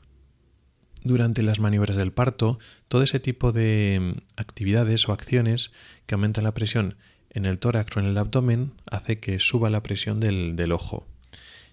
durante 1.04 1.44
las 1.44 1.60
maniobras 1.60 1.98
del 1.98 2.14
parto, 2.14 2.60
todo 2.88 3.04
ese 3.04 3.20
tipo 3.20 3.52
de 3.52 4.00
mm, 4.00 4.20
actividades 4.38 5.08
o 5.10 5.14
acciones 5.14 5.72
que 6.06 6.16
aumentan 6.16 6.44
la 6.44 6.54
presión 6.54 6.96
en 7.30 7.46
el 7.46 7.60
tórax 7.60 7.96
o 7.96 8.00
en 8.00 8.06
el 8.06 8.18
abdomen 8.18 8.74
hace 8.86 9.20
que 9.20 9.40
suba 9.40 9.70
la 9.70 9.84
presión 9.84 10.20
del, 10.20 10.56
del 10.56 10.72
ojo. 10.72 11.09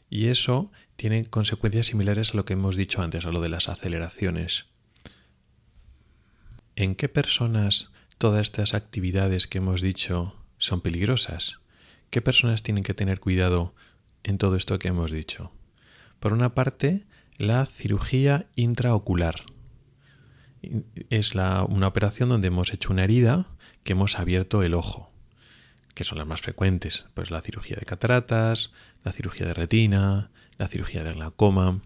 Y 0.08 0.28
eso 0.28 0.70
tiene 0.96 1.26
consecuencias 1.26 1.86
similares 1.86 2.32
a 2.32 2.36
lo 2.36 2.44
que 2.44 2.52
hemos 2.52 2.76
dicho 2.76 3.02
antes, 3.02 3.26
a 3.26 3.32
lo 3.32 3.40
de 3.40 3.48
las 3.48 3.68
aceleraciones. 3.68 4.66
¿En 6.76 6.94
qué 6.94 7.08
personas 7.08 7.90
todas 8.18 8.42
estas 8.42 8.74
actividades 8.74 9.46
que 9.46 9.58
hemos 9.58 9.80
dicho 9.80 10.36
son 10.58 10.80
peligrosas? 10.80 11.60
¿Qué 12.10 12.22
personas 12.22 12.62
tienen 12.62 12.84
que 12.84 12.94
tener 12.94 13.18
cuidado 13.18 13.74
en 14.22 14.38
todo 14.38 14.56
esto 14.56 14.78
que 14.78 14.88
hemos 14.88 15.10
dicho? 15.10 15.52
Por 16.20 16.32
una 16.32 16.54
parte, 16.54 17.06
la 17.38 17.66
cirugía 17.66 18.46
intraocular. 18.54 19.44
Es 21.10 21.34
una 21.34 21.86
operación 21.86 22.28
donde 22.28 22.48
hemos 22.48 22.72
hecho 22.72 22.92
una 22.92 23.04
herida 23.04 23.46
que 23.84 23.92
hemos 23.92 24.18
abierto 24.18 24.62
el 24.62 24.74
ojo, 24.74 25.12
que 25.96 26.04
son 26.04 26.18
las 26.18 26.26
más 26.26 26.42
frecuentes, 26.42 27.06
pues 27.14 27.30
la 27.30 27.40
cirugía 27.40 27.76
de 27.80 27.86
cataratas, 27.86 28.70
la 29.02 29.12
cirugía 29.12 29.46
de 29.46 29.54
retina, 29.54 30.30
la 30.58 30.68
cirugía 30.68 31.02
de 31.02 31.14
glaucoma. 31.14 31.80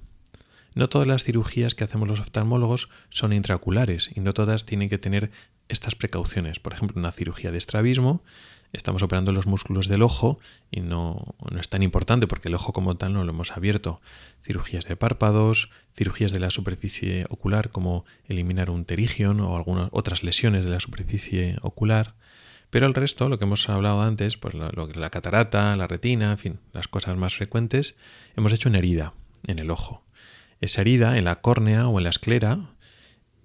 No 0.75 0.89
todas 0.89 1.07
las 1.07 1.23
cirugías 1.23 1.77
que 1.77 1.85
hacemos 1.85 2.09
los 2.09 2.19
oftalmólogos 2.19 2.89
son 3.11 3.33
intraoculares 3.33 4.11
y 4.15 4.21
no 4.21 4.35
todas 4.35 4.67
tienen 4.67 4.89
que 4.89 4.99
tener 4.99 5.31
estas 5.69 5.95
precauciones. 5.95 6.59
Por 6.59 6.73
ejemplo, 6.73 6.99
una 6.99 7.13
cirugía 7.13 7.53
de 7.53 7.59
estrabismo 7.59 8.23
estamos 8.73 9.03
operando 9.03 9.31
los 9.31 9.47
músculos 9.47 9.87
del 9.87 10.03
ojo 10.03 10.41
y 10.73 10.81
no, 10.81 11.37
no, 11.49 11.61
es 11.61 11.69
tan 11.69 11.83
importante 11.85 12.27
porque 12.27 12.49
el 12.49 12.55
ojo 12.57 12.73
como 12.73 12.97
tal 12.97 13.13
no 13.13 13.23
lo 13.23 13.31
hemos 13.31 13.53
abierto. 13.53 14.01
Cirugías 14.43 14.87
de 14.87 14.97
párpados, 14.97 15.71
cirugías 15.95 16.33
de 16.33 16.41
la 16.41 16.51
superficie 16.51 17.27
ocular 17.31 17.71
como 17.71 18.05
eliminar 18.25 18.71
un 18.71 18.85
terigion 18.85 19.41
o 19.41 19.57
algunas 19.57 19.89
otras 19.93 20.25
lesiones 20.25 20.65
de 20.65 20.73
la 20.73 20.81
superficie 20.81 21.57
ocular. 21.63 22.17
Pero 22.71 22.87
el 22.87 22.95
resto, 22.95 23.29
lo 23.29 23.39
que 23.39 23.45
hemos 23.45 23.69
hablado 23.69 24.01
antes, 24.03 24.37
pues 24.37 24.55
la, 24.55 24.71
la 24.95 25.11
catarata, 25.11 25.77
la 25.77 25.87
retina, 25.87 26.31
en 26.31 26.39
fin, 26.39 26.61
las 26.73 26.89
cosas 26.89 27.17
más 27.17 27.35
frecuentes, 27.35 27.97
hemos 28.37 28.53
hecho 28.53 28.69
una 28.69 28.79
herida 28.79 29.13
en 29.45 29.59
el 29.59 29.71
ojo. 29.71 30.05
Esa 30.61 30.83
herida 30.83 31.19
en 31.19 31.25
la 31.25 31.41
córnea 31.41 31.89
o 31.89 31.99
en 31.99 32.05
la 32.05 32.11
esclera 32.11 32.71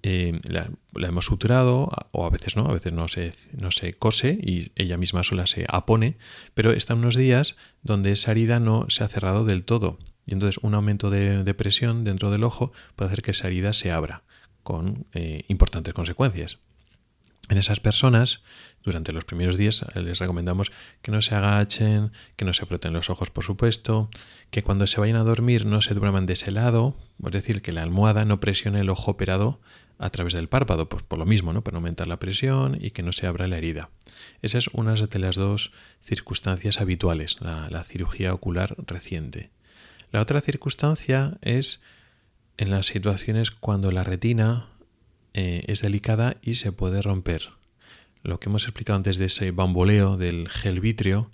eh, 0.08 0.38
la, 0.44 0.70
hemos 1.08 1.24
suturado, 1.24 1.90
o 2.12 2.26
a 2.26 2.30
veces 2.30 2.56
no, 2.56 2.66
a 2.66 2.72
veces 2.72 2.92
no 2.92 3.08
se, 3.08 3.32
no 3.52 3.72
se 3.72 3.92
cose 3.92 4.38
y 4.40 4.70
ella 4.76 4.96
misma 4.96 5.24
sola 5.24 5.46
se 5.46 5.64
apone, 5.68 6.16
pero 6.54 6.70
están 6.70 6.98
unos 6.98 7.16
días 7.16 7.56
donde 7.82 8.12
esa 8.12 8.30
herida 8.30 8.60
no 8.60 8.86
se 8.88 9.02
ha 9.02 9.08
cerrado 9.08 9.44
del 9.44 9.64
todo. 9.64 9.98
Y 10.24 10.34
entonces 10.34 10.62
un 10.62 10.74
aumento 10.74 11.10
de, 11.10 11.54
presión 11.54 12.04
dentro 12.04 12.30
del 12.30 12.44
ojo 12.44 12.72
puede 12.94 13.08
hacer 13.08 13.22
que 13.22 13.32
esa 13.32 13.48
herida 13.48 13.72
se 13.72 13.90
abra, 13.90 14.22
con 14.62 15.06
eh, 15.12 15.44
importantes 15.48 15.92
consecuencias. 15.92 16.58
En 17.48 17.58
esas 17.58 17.78
personas, 17.78 18.42
durante 18.82 19.12
los 19.12 19.24
primeros 19.24 19.56
días, 19.56 19.84
les 19.94 20.18
recomendamos 20.18 20.72
que 21.00 21.12
no 21.12 21.20
se 21.20 21.34
agachen, 21.34 22.12
que 22.34 22.44
no 22.44 22.52
se 22.52 22.66
froten 22.66 22.92
los 22.92 23.08
ojos, 23.08 23.30
por 23.30 23.44
supuesto, 23.44 24.10
que 24.50 24.62
cuando 24.62 24.86
se 24.86 25.00
vayan 25.00 25.16
a 25.16 25.24
dormir 25.24 25.64
no 25.64 25.80
se 25.80 25.94
duerman 25.94 26.26
de 26.26 26.32
ese 26.32 26.50
lado, 26.50 26.96
es 27.24 27.32
decir, 27.32 27.62
que 27.62 27.72
la 27.72 27.82
almohada 27.82 28.24
no 28.24 28.40
presione 28.40 28.80
el 28.80 28.90
ojo 28.90 29.12
operado 29.12 29.60
a 29.98 30.10
través 30.10 30.34
del 30.34 30.48
párpado, 30.48 30.88
pues 30.88 31.02
por 31.02 31.18
lo 31.18 31.26
mismo, 31.26 31.52
¿no? 31.52 31.62
Para 31.62 31.76
aumentar 31.76 32.06
la 32.06 32.18
presión 32.18 32.78
y 32.80 32.90
que 32.90 33.02
no 33.02 33.12
se 33.12 33.26
abra 33.26 33.46
la 33.46 33.58
herida. 33.58 33.90
Esa 34.42 34.58
es 34.58 34.68
una 34.68 34.94
de 34.94 35.18
las 35.18 35.36
dos 35.36 35.72
circunstancias 36.02 36.80
habituales, 36.80 37.38
la, 37.40 37.82
cirugía 37.84 38.34
ocular 38.34 38.76
reciente. 38.86 39.50
La 40.12 40.20
otra 40.20 40.40
circunstancia 40.40 41.38
es 41.42 41.80
en 42.56 42.70
las 42.70 42.86
situaciones 42.86 43.50
cuando 43.50 43.90
la 43.90 44.04
retina 44.04 44.68
eh, 45.36 45.64
es 45.66 45.82
delicada 45.82 46.38
y 46.40 46.54
se 46.54 46.72
puede 46.72 47.02
romper. 47.02 47.50
Lo 48.22 48.40
que 48.40 48.48
hemos 48.48 48.64
explicado 48.64 48.96
antes 48.96 49.18
de 49.18 49.26
ese 49.26 49.50
bamboleo 49.50 50.16
del 50.16 50.48
gel 50.48 50.80
vítreo 50.80 51.30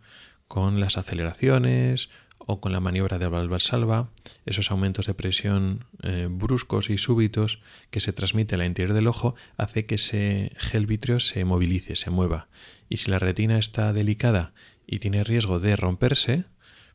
con 0.49 0.81
las 0.81 0.99
aceleraciones 0.99 2.11
o 2.37 2.61
con 2.61 2.73
la 2.73 2.81
maniobra 2.81 3.21
de 3.21 3.61
salva 3.61 4.11
esos 4.45 4.73
aumentos 4.73 5.07
de 5.07 5.15
presión 5.15 5.85
eh, 6.03 6.27
bruscos 6.29 6.91
y 6.91 6.99
súbitos 6.99 7.61
que 7.91 8.01
se 8.01 8.12
transmite 8.12 8.57
al 8.57 8.65
interior 8.65 8.93
del 8.93 9.07
ojo, 9.07 9.37
hace 9.57 9.87
que 9.87 9.95
ese 9.95 10.51
gel 10.57 10.87
vítreo 10.87 11.21
se 11.21 11.45
movilice, 11.45 11.95
se 11.95 12.11
mueva. 12.11 12.49
Y 12.88 12.97
si 12.97 13.09
la 13.09 13.21
retina 13.21 13.57
está 13.57 13.93
delicada 13.93 14.53
y 14.85 14.99
tiene 14.99 15.23
riesgo 15.23 15.61
de 15.61 15.77
romperse, 15.77 16.45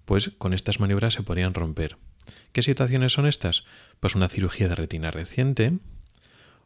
pues 0.04 0.32
con 0.38 0.54
estas 0.54 0.82
maniobras 0.82 1.14
se 1.14 1.24
podrían 1.24 1.54
romper. 1.54 1.98
¿Qué 2.52 2.62
situaciones 2.62 3.14
son 3.14 3.28
estas? 3.28 3.64
Pues 4.02 4.14
una 4.14 4.28
cirugía 4.28 4.68
de 4.68 4.76
retina 4.76 5.10
reciente 5.10 5.80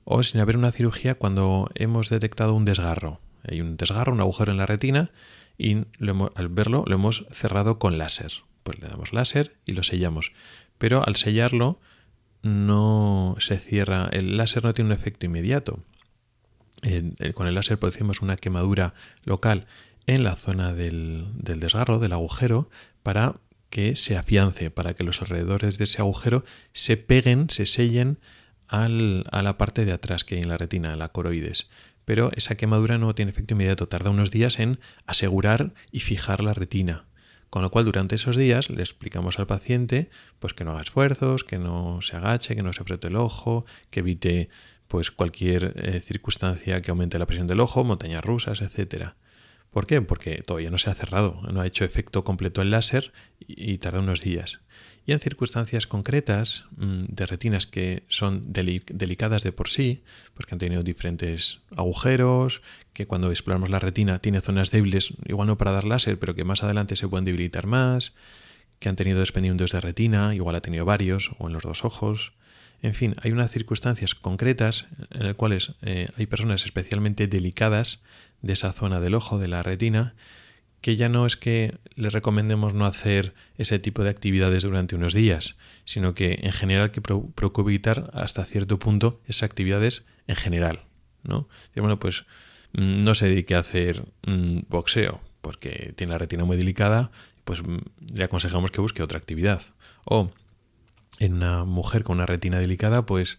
o 0.04 0.24
sin 0.24 0.42
haber 0.42 0.58
una 0.58 0.72
cirugía 0.72 1.16
cuando 1.16 1.70
hemos 1.76 2.10
detectado 2.10 2.54
un 2.54 2.66
desgarro. 2.66 3.20
Hay 3.48 3.62
un 3.62 3.78
desgarro, 3.78 4.14
un 4.14 4.22
agujero 4.22 4.52
en 4.52 4.58
la 4.58 4.66
retina 4.66 5.12
y 5.58 5.78
al 6.36 6.50
verlo 6.50 6.84
lo 6.88 6.96
hemos 6.96 7.26
cerrado 7.32 7.80
con 7.80 7.98
láser 7.98 8.44
pues 8.64 8.80
le 8.80 8.88
damos 8.88 9.14
láser 9.14 9.56
y 9.66 9.74
lo 9.74 9.84
sellamos. 9.84 10.32
Pero 10.78 11.06
al 11.06 11.16
sellarlo 11.16 11.80
no 12.42 13.36
se 13.40 13.58
cierra, 13.58 14.10
el 14.12 14.38
láser 14.38 14.64
no 14.64 14.74
tiene 14.74 14.90
un 14.90 14.98
efecto 14.98 15.26
inmediato. 15.26 15.80
con 17.36 17.48
el 17.48 17.56
láser 17.56 17.78
producimos 17.78 18.22
una 18.22 18.38
quemadura 18.38 18.94
local 19.24 19.68
en 20.08 20.24
la 20.24 20.36
zona 20.36 20.74
del, 20.74 21.28
desgarro, 21.36 22.00
del 22.00 22.14
agujero, 22.14 22.70
para 23.04 23.36
que 23.70 23.96
se 23.96 24.18
afiance, 24.18 24.72
para 24.72 24.96
que 24.96 25.04
los 25.04 25.22
alrededores 25.22 25.78
de 25.78 25.86
ese 25.86 26.02
agujero 26.02 26.44
se 26.74 26.98
peguen, 26.98 27.50
se 27.50 27.66
sellen 27.66 28.18
a 28.72 29.42
la 29.42 29.58
parte 29.58 29.84
de 29.84 29.92
atrás 29.92 30.24
que 30.24 30.36
hay 30.36 30.42
en 30.42 30.50
la 30.50 30.58
retina, 30.58 30.96
la 30.96 31.10
coroides. 31.10 31.70
Pero 32.06 32.32
esa 32.36 32.56
quemadura 32.56 32.98
no 32.98 33.14
tiene 33.14 33.32
efecto 33.32 33.54
inmediato, 33.54 33.88
tarda 33.88 34.10
unos 34.10 34.32
días 34.32 34.60
en 34.60 34.80
asegurar 35.06 35.74
y 35.92 36.00
fijar 36.00 36.42
la 36.42 36.54
retina. 36.54 37.06
Con 37.50 37.64
lo 37.64 37.70
cual, 37.70 37.84
durante 37.84 38.16
esos 38.16 38.38
días 38.38 38.70
le 38.70 38.82
explicamos 38.82 39.40
al 39.40 39.46
paciente 39.46 40.10
pues 40.40 40.54
que 40.54 40.64
no 40.64 40.72
haga 40.72 40.84
esfuerzos, 40.84 41.44
que 41.44 41.58
no 41.58 42.02
se 42.02 42.16
agache, 42.16 42.56
que 42.56 42.64
no 42.64 42.72
se 42.72 42.82
apriete 42.82 43.10
el 43.10 43.18
ojo, 43.18 43.66
que 43.90 44.00
evite 44.00 44.50
pues 44.88 45.12
cualquier 45.12 45.74
eh, 45.76 46.00
circunstancia 46.00 46.82
que 46.82 46.92
aumente 46.92 47.20
la 47.20 47.26
presión 47.26 47.48
del 47.48 47.60
ojo, 47.60 47.84
montañas 47.84 48.24
rusas, 48.24 48.62
etcétera. 48.62 49.18
¿Por 49.70 49.86
qué? 49.86 50.02
Porque 50.02 50.44
todavía 50.44 50.72
no 50.72 50.78
se 50.78 50.90
ha 50.90 50.94
cerrado, 50.96 51.42
no 51.52 51.60
ha 51.60 51.68
hecho 51.68 51.84
efecto 51.84 52.24
completo 52.24 52.62
el 52.62 52.72
láser 52.72 53.12
y 53.40 53.78
tarda 53.80 54.00
unos 54.00 54.22
días 54.22 54.62
y 55.06 55.14
en 55.14 55.20
circunstancias 55.20 55.88
concretas 55.88 56.66
mm, 56.78 57.06
de 57.08 57.26
retinas 57.26 57.68
que 57.68 58.04
son 58.08 58.54
delicadas 58.54 59.44
de 59.44 59.52
por 59.52 59.70
sí, 59.70 60.04
porque 60.34 60.54
han 60.54 60.60
tenido 60.60 60.84
diferentes 60.84 61.60
agujeros, 61.76 62.62
que 62.94 63.08
cuando 63.08 63.32
exploramos 63.32 63.70
la 63.70 63.80
retina 63.80 64.20
tiene 64.20 64.42
zonas 64.42 64.72
débiles, 64.72 65.14
igual 65.26 65.48
no 65.48 65.58
para 65.58 65.72
dar 65.72 65.86
láser, 65.86 66.20
pero 66.20 66.36
que 66.36 66.44
más 66.44 66.64
adelante 66.64 66.96
se 66.96 67.08
pueden 67.08 67.26
debilitar 67.26 67.66
más, 67.66 68.14
que 68.80 68.90
han 68.90 68.96
tenido 68.96 69.20
desprendimientos 69.20 69.72
de 69.72 69.82
retina, 69.82 70.36
igual 70.36 70.56
ha 70.56 70.62
tenido 70.62 70.86
varios, 70.86 71.32
o 71.40 71.48
en 71.48 71.54
los 71.54 71.64
dos 71.64 71.86
ojos. 71.86 72.34
En 72.82 72.96
fin, 72.96 73.16
hay 73.22 73.32
unas 73.32 73.52
circunstancias 73.52 74.16
concretas 74.16 74.88
en 75.12 75.28
las 75.28 75.36
cuales 75.36 75.74
eh, 75.84 76.10
hay 76.18 76.26
personas 76.26 76.66
especialmente 76.66 77.28
delicadas 77.28 78.00
de 78.42 78.54
esa 78.54 78.72
zona 78.72 79.00
del 79.00 79.14
ojo, 79.14 79.38
de 79.38 79.48
la 79.48 79.62
retina, 79.62 80.16
que 80.82 80.96
ya 80.96 81.10
no 81.10 81.26
es 81.26 81.38
que 81.38 81.78
le 81.96 82.10
recomendemos 82.10 82.74
no 82.74 82.86
hacer 82.86 83.34
ese 83.58 83.80
tipo 83.80 84.04
de 84.04 84.10
actividades 84.10 84.63
durante 84.63 84.96
unos 84.96 85.13
días, 85.13 85.56
sino 85.86 86.13
que 86.15 86.39
en 86.41 86.52
general 86.52 86.91
que 86.91 87.02
procure 87.02 87.70
evitar 87.70 88.10
hasta 88.13 88.46
cierto 88.46 88.80
punto 88.80 89.22
esas 89.28 89.44
actividades 89.44 90.06
en 90.28 90.36
general, 90.36 90.82
¿no? 91.24 91.48
Bueno, 91.76 92.00
pues 92.00 92.26
mm, 92.74 93.04
no 93.04 93.15
se 93.15 93.28
dedique 93.28 93.56
a 93.56 93.60
hacer 93.60 94.04
mm, 94.26 94.62
boxeo 94.70 95.22
porque 95.41 95.94
tiene 95.96 96.13
la 96.13 96.20
retina 96.20 96.46
muy 96.46 96.58
delicada, 96.58 97.12
pues 97.44 97.62
mm, 97.62 97.78
le 98.15 98.24
aconsejamos 98.24 98.72
que 98.72 98.82
busque 98.82 99.04
otra 99.04 99.20
actividad. 99.20 99.62
O 100.06 100.32
en 101.20 101.36
una 101.36 101.63
mujer 101.63 102.04
con 102.04 102.17
una 102.17 102.26
retina 102.26 102.58
delicada, 102.58 103.06
pues 103.06 103.38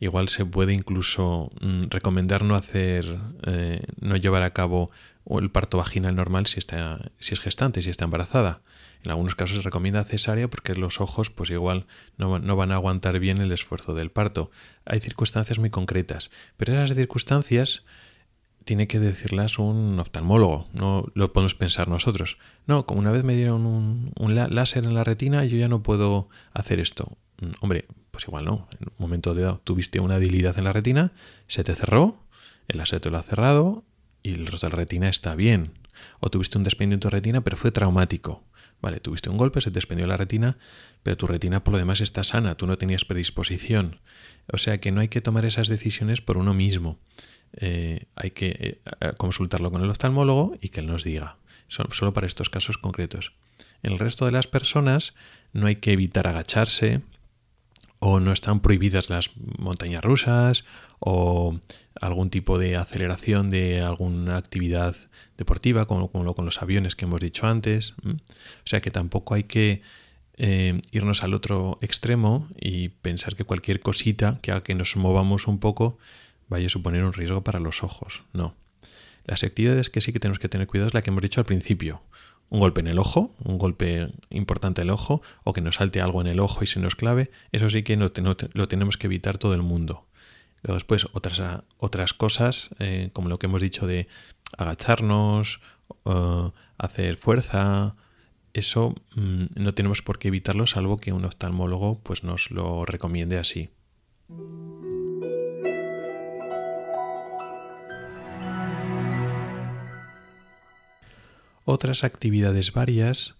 igual 0.00 0.28
se 0.28 0.44
puede 0.46 0.72
incluso 0.72 1.50
recomendar 1.90 2.44
no 2.44 2.54
hacer, 2.54 3.18
eh, 3.44 3.82
no 4.00 4.16
llevar 4.16 4.42
a 4.42 4.52
cabo 4.52 4.90
o 5.30 5.38
el 5.38 5.50
parto 5.50 5.76
vaginal 5.76 6.16
normal 6.16 6.46
si, 6.46 6.58
está, 6.58 7.12
si 7.18 7.34
es 7.34 7.40
gestante, 7.40 7.82
si 7.82 7.90
está 7.90 8.06
embarazada. 8.06 8.62
En 9.04 9.10
algunos 9.10 9.34
casos 9.34 9.58
se 9.58 9.62
recomienda 9.62 10.02
cesárea 10.02 10.48
porque 10.48 10.74
los 10.74 11.02
ojos 11.02 11.28
pues 11.28 11.50
igual 11.50 11.86
no, 12.16 12.38
no, 12.38 12.56
van 12.56 12.72
a 12.72 12.76
aguantar 12.76 13.20
bien 13.20 13.36
el 13.38 13.52
esfuerzo 13.52 13.94
del 13.94 14.10
parto. 14.10 14.50
Hay 14.86 15.00
circunstancias 15.00 15.58
muy 15.58 15.68
concretas, 15.68 16.30
pero 16.56 16.72
esas 16.72 16.96
circunstancias 16.96 17.84
tiene 18.64 18.88
que 18.88 19.00
decirlas 19.00 19.58
un 19.58 20.00
oftalmólogo, 20.00 20.66
no 20.72 21.06
lo 21.12 21.32
podemos 21.34 21.54
pensar 21.54 21.88
nosotros. 21.88 22.38
No, 22.66 22.86
como 22.86 23.00
una 23.00 23.12
vez 23.12 23.22
me 23.22 23.36
dieron 23.36 23.66
un, 23.66 24.12
un 24.18 24.34
láser 24.34 24.84
en 24.84 24.94
la 24.94 25.04
retina, 25.04 25.44
yo 25.44 25.58
ya 25.58 25.68
no 25.68 25.82
puedo 25.82 26.30
hacer 26.54 26.80
esto. 26.80 27.18
Mm, 27.42 27.50
hombre, 27.60 27.84
pues 28.10 28.26
igual 28.26 28.46
no. 28.46 28.66
En 28.80 28.88
un 28.88 28.94
momento 28.98 29.34
dado 29.34 29.60
tuviste 29.62 30.00
una 30.00 30.18
debilidad 30.18 30.56
en 30.56 30.64
la 30.64 30.72
retina, 30.72 31.12
se 31.48 31.64
te 31.64 31.74
cerró, 31.74 32.16
el 32.66 32.78
láser 32.78 33.00
te 33.00 33.10
lo 33.10 33.18
ha 33.18 33.22
cerrado 33.22 33.84
y 34.22 34.36
la 34.36 34.68
retina 34.68 35.08
está 35.08 35.34
bien. 35.34 35.72
O 36.20 36.30
tuviste 36.30 36.58
un 36.58 36.64
desprendimiento 36.64 37.08
de 37.08 37.16
retina, 37.16 37.40
pero 37.42 37.56
fue 37.56 37.72
traumático. 37.72 38.44
Vale, 38.80 39.00
tuviste 39.00 39.28
un 39.28 39.36
golpe, 39.36 39.60
se 39.60 39.70
te 39.70 39.74
desprendió 39.74 40.06
la 40.06 40.16
retina, 40.16 40.56
pero 41.02 41.16
tu 41.16 41.26
retina 41.26 41.64
por 41.64 41.72
lo 41.72 41.78
demás 41.78 42.00
está 42.00 42.22
sana, 42.22 42.56
tú 42.56 42.66
no 42.66 42.78
tenías 42.78 43.04
predisposición. 43.04 44.00
O 44.52 44.58
sea 44.58 44.78
que 44.78 44.92
no 44.92 45.00
hay 45.00 45.08
que 45.08 45.20
tomar 45.20 45.44
esas 45.44 45.68
decisiones 45.68 46.20
por 46.20 46.38
uno 46.38 46.54
mismo. 46.54 46.98
Eh, 47.56 48.06
hay 48.14 48.30
que 48.30 48.80
eh, 49.00 49.12
consultarlo 49.16 49.72
con 49.72 49.82
el 49.82 49.90
oftalmólogo 49.90 50.56
y 50.60 50.68
que 50.68 50.80
él 50.80 50.86
nos 50.86 51.02
diga. 51.02 51.38
solo 51.68 52.12
para 52.12 52.26
estos 52.26 52.50
casos 52.50 52.78
concretos. 52.78 53.32
En 53.82 53.92
el 53.92 53.98
resto 53.98 54.26
de 54.26 54.32
las 54.32 54.46
personas 54.46 55.14
no 55.52 55.66
hay 55.66 55.76
que 55.76 55.92
evitar 55.92 56.26
agacharse 56.26 57.02
o 58.00 58.20
no 58.20 58.32
están 58.32 58.60
prohibidas 58.60 59.10
las 59.10 59.30
montañas 59.58 60.04
rusas 60.04 60.64
o 61.00 61.58
algún 62.00 62.30
tipo 62.30 62.58
de 62.58 62.76
aceleración 62.76 63.50
de 63.50 63.80
alguna 63.80 64.36
actividad 64.36 64.96
deportiva, 65.36 65.86
como, 65.86 66.10
con 66.10 66.44
los 66.44 66.62
aviones 66.62 66.96
que 66.96 67.04
hemos 67.04 67.20
dicho 67.20 67.46
antes. 67.46 67.94
O 68.04 68.66
sea 68.66 68.80
que 68.80 68.90
tampoco 68.90 69.34
hay 69.34 69.44
que 69.44 69.82
eh, 70.36 70.80
irnos 70.92 71.24
al 71.24 71.34
otro 71.34 71.78
extremo 71.80 72.48
y 72.60 72.90
pensar 72.90 73.34
que 73.34 73.44
cualquier 73.44 73.80
cosita 73.80 74.38
que 74.42 74.52
haga 74.52 74.62
que 74.62 74.74
nos 74.74 74.96
movamos 74.96 75.48
un 75.48 75.58
poco 75.58 75.98
vaya 76.48 76.66
a 76.66 76.70
suponer 76.70 77.04
un 77.04 77.12
riesgo 77.12 77.42
para 77.42 77.58
los 77.58 77.82
ojos. 77.82 78.22
No. 78.32 78.54
Las 79.24 79.42
actividades 79.42 79.90
que 79.90 80.00
sí 80.00 80.12
que 80.12 80.20
tenemos 80.20 80.38
que 80.38 80.48
tener 80.48 80.66
cuidado 80.66 80.88
es 80.88 80.94
la 80.94 81.02
que 81.02 81.10
hemos 81.10 81.22
dicho 81.22 81.40
al 81.40 81.46
principio. 81.46 82.02
Un 82.50 82.60
golpe 82.60 82.80
en 82.80 82.86
el 82.86 82.98
ojo, 82.98 83.34
un 83.44 83.58
golpe 83.58 84.08
importante 84.30 84.82
el 84.82 84.90
ojo, 84.90 85.20
o 85.44 85.52
que 85.52 85.60
nos 85.60 85.76
salte 85.76 86.00
algo 86.00 86.20
en 86.20 86.28
el 86.28 86.40
ojo 86.40 86.64
y 86.64 86.66
se 86.66 86.80
nos 86.80 86.96
clave, 86.96 87.30
eso 87.52 87.68
sí 87.68 87.82
que 87.82 87.96
lo 87.96 88.68
tenemos 88.68 88.96
que 88.96 89.06
evitar 89.06 89.36
todo 89.38 89.54
el 89.54 89.62
mundo. 89.62 90.06
Luego 90.62 90.74
después 90.74 91.06
otras, 91.12 91.62
otras 91.76 92.14
cosas, 92.14 92.70
eh, 92.78 93.10
como 93.12 93.28
lo 93.28 93.38
que 93.38 93.46
hemos 93.46 93.62
dicho 93.62 93.86
de 93.86 94.08
agacharnos, 94.56 95.60
hacer 96.78 97.16
fuerza, 97.16 97.94
eso 98.54 98.94
mm, 99.14 99.46
no 99.56 99.74
tenemos 99.74 100.02
por 100.02 100.18
qué 100.18 100.28
evitarlo 100.28 100.66
salvo 100.66 100.98
que 100.98 101.12
un 101.12 101.24
oftalmólogo 101.24 102.00
pues, 102.00 102.24
nos 102.24 102.50
lo 102.50 102.84
recomiende 102.84 103.38
así. 103.38 103.70
Otras 111.68 112.02
actividades 112.02 112.72
varias 112.72 113.34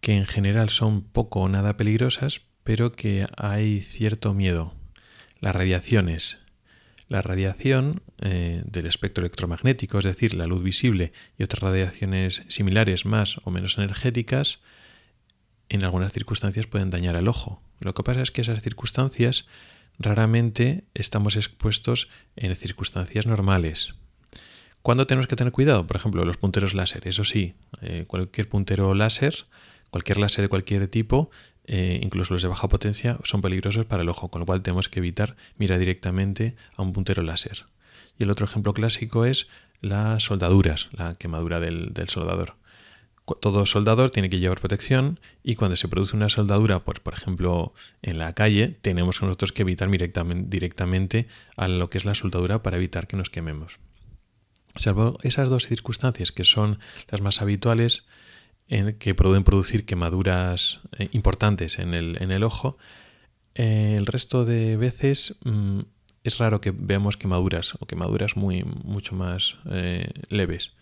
que 0.00 0.16
en 0.16 0.26
general 0.26 0.70
son 0.70 1.02
poco 1.02 1.40
o 1.40 1.48
nada 1.48 1.76
peligrosas, 1.76 2.42
pero 2.64 2.92
que 2.92 3.26
hay 3.36 3.82
cierto 3.82 4.34
miedo. 4.34 4.74
Las 5.40 5.54
radiaciones. 5.54 6.38
La 7.08 7.22
radiación 7.22 8.02
eh, 8.20 8.62
del 8.66 8.86
espectro 8.86 9.22
electromagnético, 9.22 9.98
es 9.98 10.04
decir, 10.04 10.34
la 10.34 10.48
luz 10.48 10.64
visible 10.64 11.12
y 11.38 11.44
otras 11.44 11.62
radiaciones 11.62 12.42
similares 12.48 13.06
más 13.06 13.40
o 13.44 13.52
menos 13.52 13.78
energéticas, 13.78 14.58
en 15.68 15.84
algunas 15.84 16.12
circunstancias 16.12 16.66
pueden 16.66 16.90
dañar 16.90 17.16
al 17.16 17.28
ojo. 17.28 17.62
Lo 17.78 17.94
que 17.94 18.02
pasa 18.02 18.22
es 18.22 18.32
que 18.32 18.40
esas 18.40 18.62
circunstancias 18.62 19.46
raramente 19.96 20.84
estamos 20.94 21.36
expuestos 21.36 22.08
en 22.34 22.54
circunstancias 22.56 23.26
normales. 23.26 23.94
¿Cuándo 24.88 25.06
tenemos 25.06 25.26
que 25.26 25.36
tener 25.36 25.52
cuidado? 25.52 25.86
Por 25.86 25.96
ejemplo, 25.96 26.24
los 26.24 26.38
punteros 26.38 26.72
láser. 26.72 27.06
Eso 27.06 27.22
sí, 27.22 27.52
eh, 27.82 28.04
cualquier 28.06 28.48
puntero 28.48 28.94
láser, 28.94 29.44
cualquier 29.90 30.16
láser 30.16 30.40
de 30.40 30.48
cualquier 30.48 30.88
tipo, 30.88 31.30
eh, 31.66 32.00
incluso 32.02 32.32
los 32.32 32.40
de 32.40 32.48
baja 32.48 32.68
potencia, 32.68 33.18
son 33.22 33.42
peligrosos 33.42 33.84
para 33.84 34.02
el 34.02 34.08
ojo, 34.08 34.30
con 34.30 34.40
lo 34.40 34.46
cual 34.46 34.62
tenemos 34.62 34.88
que 34.88 35.00
evitar 35.00 35.36
mirar 35.58 35.78
directamente 35.78 36.56
a 36.74 36.80
un 36.80 36.94
puntero 36.94 37.22
láser. 37.22 37.66
Y 38.18 38.22
el 38.22 38.30
otro 38.30 38.46
ejemplo 38.46 38.72
clásico 38.72 39.26
es 39.26 39.48
las 39.82 40.22
soldaduras, 40.22 40.88
la 40.92 41.16
quemadura 41.16 41.60
del, 41.60 41.92
soldador. 42.06 42.54
Todo 43.42 43.66
soldador 43.66 44.08
tiene 44.08 44.30
que 44.30 44.38
llevar 44.38 44.58
protección 44.58 45.20
y 45.42 45.56
cuando 45.56 45.76
se 45.76 45.88
produce 45.88 46.16
una 46.16 46.30
soldadura, 46.30 46.82
pues, 46.82 47.00
por 47.00 47.12
ejemplo, 47.12 47.74
en 48.00 48.16
la 48.16 48.32
calle, 48.32 48.68
tenemos 48.80 49.20
nosotros 49.20 49.52
que 49.52 49.60
evitar 49.60 49.90
directamente, 49.90 50.48
directamente 50.48 51.28
a 51.58 51.68
lo 51.68 51.90
que 51.90 51.98
es 51.98 52.06
la 52.06 52.14
soldadura 52.14 52.62
para 52.62 52.78
evitar 52.78 53.06
que 53.06 53.18
nos 53.18 53.28
quememos. 53.28 53.78
Salvo 54.76 55.18
esas 55.22 55.48
dos 55.48 55.66
circunstancias 55.66 56.32
que 56.32 56.44
son 56.44 56.78
las 57.08 57.20
más 57.20 57.42
habituales, 57.42 58.04
en 58.68 58.98
que 58.98 59.14
pueden 59.14 59.44
producir 59.44 59.86
quemaduras 59.86 60.80
eh, 60.98 61.08
importantes 61.12 61.78
en 61.78 61.94
el, 61.94 62.18
en 62.20 62.30
el 62.30 62.44
ojo, 62.44 62.76
eh, 63.54 63.94
el 63.96 64.06
resto 64.06 64.44
de 64.44 64.76
veces 64.76 65.36
mm, 65.44 65.80
es 66.22 66.38
raro 66.38 66.60
que 66.60 66.70
veamos 66.70 67.16
quemaduras 67.16 67.74
o 67.80 67.86
quemaduras 67.86 68.36
muy, 68.36 68.62
mucho 68.62 69.14
más 69.14 69.56
eh, 69.70 70.08
leves. 70.28 70.74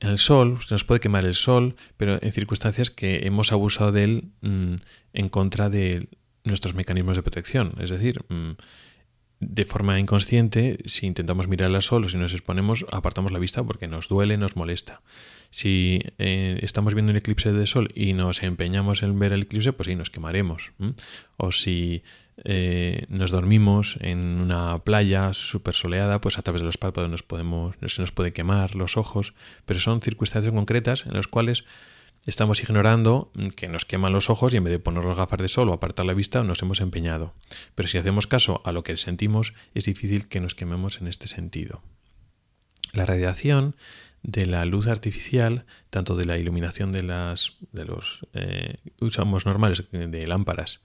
En 0.00 0.10
el 0.10 0.18
sol, 0.18 0.58
se 0.60 0.74
nos 0.74 0.84
puede 0.84 1.00
quemar 1.00 1.24
el 1.24 1.34
sol, 1.34 1.76
pero 1.96 2.18
en 2.20 2.32
circunstancias 2.32 2.90
que 2.90 3.26
hemos 3.26 3.52
abusado 3.52 3.90
de 3.90 4.04
él 4.04 4.30
mm, 4.42 4.74
en 5.14 5.28
contra 5.28 5.70
de 5.70 6.08
nuestros 6.44 6.74
mecanismos 6.74 7.16
de 7.16 7.22
protección. 7.22 7.74
Es 7.80 7.90
decir, 7.90 8.24
mm, 8.28 8.52
de 9.40 9.64
forma 9.64 9.98
inconsciente, 9.98 10.78
si 10.86 11.06
intentamos 11.06 11.48
mirar 11.48 11.74
al 11.74 11.82
sol 11.82 12.04
o 12.04 12.08
si 12.08 12.16
nos 12.16 12.32
exponemos, 12.32 12.84
apartamos 12.90 13.32
la 13.32 13.38
vista 13.38 13.62
porque 13.62 13.86
nos 13.86 14.08
duele, 14.08 14.36
nos 14.36 14.56
molesta. 14.56 15.00
Si 15.50 16.00
eh, 16.18 16.58
estamos 16.62 16.94
viendo 16.94 17.10
un 17.10 17.16
eclipse 17.16 17.52
de 17.52 17.66
sol 17.66 17.90
y 17.94 18.12
nos 18.12 18.42
empeñamos 18.42 19.02
en 19.02 19.18
ver 19.18 19.32
el 19.32 19.42
eclipse, 19.42 19.72
pues 19.72 19.86
sí, 19.86 19.94
nos 19.94 20.10
quemaremos. 20.10 20.72
O 21.36 21.52
si 21.52 22.02
eh, 22.44 23.06
nos 23.08 23.30
dormimos 23.30 23.96
en 24.00 24.18
una 24.18 24.78
playa 24.80 25.32
súper 25.32 25.74
soleada, 25.74 26.20
pues 26.20 26.38
a 26.38 26.42
través 26.42 26.62
de 26.62 26.66
los 26.66 26.76
párpados 26.76 27.10
nos 27.10 27.22
podemos, 27.22 27.76
se 27.86 28.02
nos 28.02 28.12
puede 28.12 28.32
quemar 28.32 28.74
los 28.74 28.96
ojos, 28.96 29.34
pero 29.64 29.80
son 29.80 30.00
circunstancias 30.00 30.52
concretas 30.52 31.06
en 31.06 31.14
las 31.14 31.28
cuales 31.28 31.64
estamos 32.28 32.62
ignorando 32.62 33.32
que 33.56 33.68
nos 33.68 33.86
queman 33.86 34.12
los 34.12 34.28
ojos 34.28 34.52
y 34.52 34.58
en 34.58 34.64
vez 34.64 34.70
de 34.70 34.78
poner 34.78 35.02
las 35.06 35.16
gafas 35.16 35.40
de 35.40 35.48
sol 35.48 35.70
o 35.70 35.72
apartar 35.72 36.04
la 36.04 36.12
vista 36.12 36.44
nos 36.44 36.60
hemos 36.60 36.80
empeñado. 36.80 37.32
Pero 37.74 37.88
si 37.88 37.96
hacemos 37.96 38.26
caso 38.26 38.60
a 38.66 38.72
lo 38.72 38.82
que 38.82 38.98
sentimos, 38.98 39.54
es 39.72 39.86
difícil 39.86 40.28
que 40.28 40.38
nos 40.38 40.54
quememos 40.54 41.00
en 41.00 41.08
este 41.08 41.26
sentido. 41.26 41.82
La 42.92 43.06
radiación 43.06 43.76
de 44.22 44.44
la 44.44 44.66
luz 44.66 44.88
artificial, 44.88 45.64
tanto 45.88 46.16
de 46.16 46.26
la 46.26 46.36
iluminación 46.36 46.92
de, 46.92 47.02
las, 47.02 47.52
de 47.72 47.86
los 47.86 48.20
eh, 48.34 48.76
usamos 49.00 49.46
normales 49.46 49.84
de 49.90 50.26
lámparas, 50.26 50.80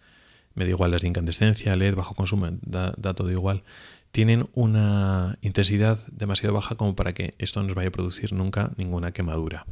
me 0.55 0.63
da 0.63 0.69
igual 0.69 0.91
las 0.91 1.01
de 1.01 1.09
incandescencia, 1.09 1.75
LED, 1.75 1.95
bajo 1.95 2.15
consumo, 2.15 2.47
da, 2.61 2.93
todo 2.93 3.31
igual, 3.31 3.63
tienen 4.11 4.47
una 4.53 5.37
intensidad 5.41 5.99
demasiado 6.07 6.53
baja 6.53 6.75
como 6.75 6.95
para 6.95 7.13
que 7.13 7.35
esto 7.37 7.59
no 7.59 7.67
nos 7.67 7.75
vaya 7.75 7.89
a 7.89 7.91
producir 7.91 8.31
nunca 8.31 8.71
ninguna 8.77 9.11
quemadura. 9.11 9.65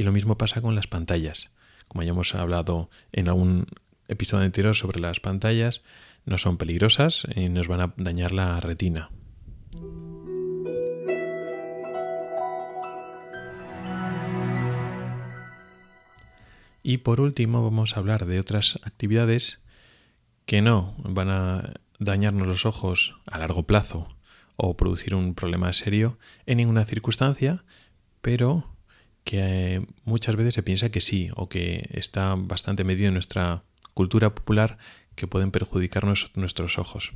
Y 0.00 0.02
lo 0.02 0.12
mismo 0.12 0.38
pasa 0.38 0.62
con 0.62 0.74
las 0.74 0.86
pantallas. 0.86 1.50
Como 1.86 2.02
ya 2.02 2.12
hemos 2.12 2.34
hablado 2.34 2.88
en 3.12 3.28
algún 3.28 3.66
episodio 4.08 4.46
anterior 4.46 4.74
sobre 4.74 4.98
las 4.98 5.20
pantallas, 5.20 5.82
no 6.24 6.38
son 6.38 6.56
peligrosas 6.56 7.26
y 7.36 7.50
nos 7.50 7.68
van 7.68 7.82
a 7.82 7.92
dañar 7.98 8.32
la 8.32 8.58
retina. 8.60 9.10
Y 16.82 16.96
por 17.02 17.20
último 17.20 17.62
vamos 17.62 17.94
a 17.94 18.00
hablar 18.00 18.24
de 18.24 18.40
otras 18.40 18.78
actividades 18.84 19.60
que 20.46 20.62
no 20.62 20.94
van 20.96 21.28
a 21.28 21.74
dañarnos 21.98 22.46
los 22.46 22.64
ojos 22.64 23.16
a 23.26 23.36
largo 23.36 23.66
plazo 23.66 24.08
o 24.56 24.78
producir 24.78 25.14
un 25.14 25.34
problema 25.34 25.70
serio 25.74 26.16
en 26.46 26.56
ninguna 26.56 26.86
circunstancia, 26.86 27.64
pero 28.22 28.79
que 29.24 29.86
muchas 30.04 30.36
veces 30.36 30.54
se 30.54 30.62
piensa 30.62 30.90
que 30.90 31.00
sí 31.00 31.30
o 31.36 31.48
que 31.48 31.88
está 31.92 32.34
bastante 32.36 32.84
medido 32.84 33.08
en 33.08 33.14
nuestra 33.14 33.62
cultura 33.94 34.34
popular 34.34 34.78
que 35.14 35.26
pueden 35.26 35.50
perjudicar 35.50 36.04
nuestros 36.04 36.78
ojos. 36.78 37.12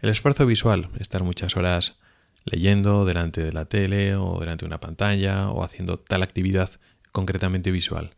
El 0.00 0.10
esfuerzo 0.10 0.46
visual, 0.46 0.88
estar 0.98 1.22
muchas 1.22 1.56
horas 1.56 1.96
leyendo 2.44 3.04
delante 3.04 3.42
de 3.42 3.52
la 3.52 3.66
tele 3.66 4.16
o 4.16 4.38
delante 4.40 4.64
de 4.64 4.68
una 4.68 4.80
pantalla 4.80 5.50
o 5.50 5.62
haciendo 5.62 5.98
tal 5.98 6.22
actividad 6.22 6.70
concretamente 7.12 7.70
visual. 7.70 8.14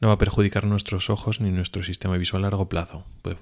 No 0.00 0.08
va 0.08 0.14
a 0.14 0.18
perjudicar 0.18 0.64
nuestros 0.64 1.08
ojos 1.08 1.40
ni 1.40 1.50
nuestro 1.50 1.82
sistema 1.82 2.16
visual 2.16 2.44
a 2.44 2.48
largo 2.48 2.68
plazo. 2.68 3.06
Puede 3.22 3.38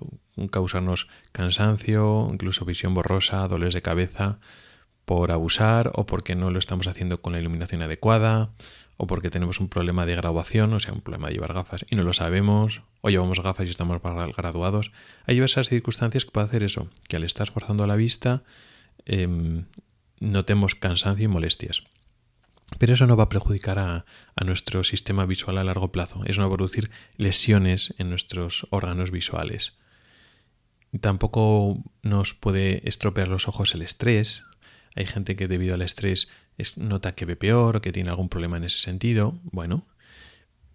causarnos 0.51 1.09
cansancio, 1.33 2.29
incluso 2.33 2.64
visión 2.64 2.94
borrosa, 2.94 3.48
dolores 3.48 3.75
de 3.75 3.83
cabeza 3.83 4.38
por 5.05 5.33
abusar 5.33 5.91
o 5.95 6.07
porque 6.07 6.35
no 6.35 6.51
lo 6.51 6.59
estamos 6.59 6.87
haciendo 6.87 7.21
con 7.21 7.33
la 7.33 7.41
iluminación 7.41 7.83
adecuada 7.83 8.51
o 8.97 9.07
porque 9.07 9.31
tenemos 9.31 9.59
un 9.61 9.69
problema 9.69 10.07
de 10.07 10.15
graduación, 10.15 10.73
o 10.75 10.81
sea, 10.81 10.93
un 10.93 11.01
problema 11.01 11.29
de 11.29 11.35
llevar 11.35 11.55
gafas 11.55 11.85
y 11.91 11.97
no 11.97 12.05
lo 12.05 12.12
sabemos, 12.12 12.83
o 13.01 13.11
llevamos 13.11 13.43
gafas 13.43 13.67
y 13.67 13.71
estamos 13.71 14.01
graduados. 14.01 14.93
Hay 15.27 15.35
diversas 15.35 15.69
circunstancias 15.69 16.25
que 16.25 16.31
pueden 16.31 16.49
hacer 16.49 16.62
eso, 16.62 16.88
que 17.09 17.17
al 17.17 17.25
estar 17.25 17.51
forzando 17.51 17.87
la 17.87 17.97
vista 17.97 18.45
em, 19.05 19.65
notemos 20.21 20.77
cansancio 20.77 21.25
y 21.25 21.29
molestias. 21.29 21.83
Pero 22.79 22.95
eso 22.95 23.07
no 23.07 23.17
va 23.17 23.25
a 23.25 23.29
perjudicar 23.29 23.79
a, 23.79 24.05
nuestro 24.45 24.85
sistema 24.85 25.27
visual 25.27 25.59
a 25.59 25.65
largo 25.65 25.93
plazo. 25.93 26.23
Eso 26.25 26.41
no 26.41 26.49
va 26.49 26.55
a 26.55 26.57
producir 26.57 26.91
lesiones 27.17 27.95
en 27.99 28.11
nuestros 28.11 28.67
órganos 28.71 29.11
visuales. 29.11 29.75
Tampoco 31.01 31.83
nos 32.03 32.35
puede 32.35 32.87
estropear 32.88 33.29
los 33.29 33.49
ojos 33.49 33.75
el 33.75 33.83
estrés. 33.83 34.45
Hay 34.94 35.07
gente 35.07 35.37
que 35.37 35.48
debido 35.48 35.74
al 35.74 35.83
estrés 35.83 36.28
nota 36.76 37.14
que 37.14 37.24
ve 37.24 37.37
peor 37.37 37.76
o 37.76 37.81
que 37.83 37.92
tiene 37.92 38.11
algún 38.11 38.28
problema 38.28 38.57
en 38.57 38.64
ese 38.64 38.78
sentido. 38.78 39.38
Bueno, 39.44 39.87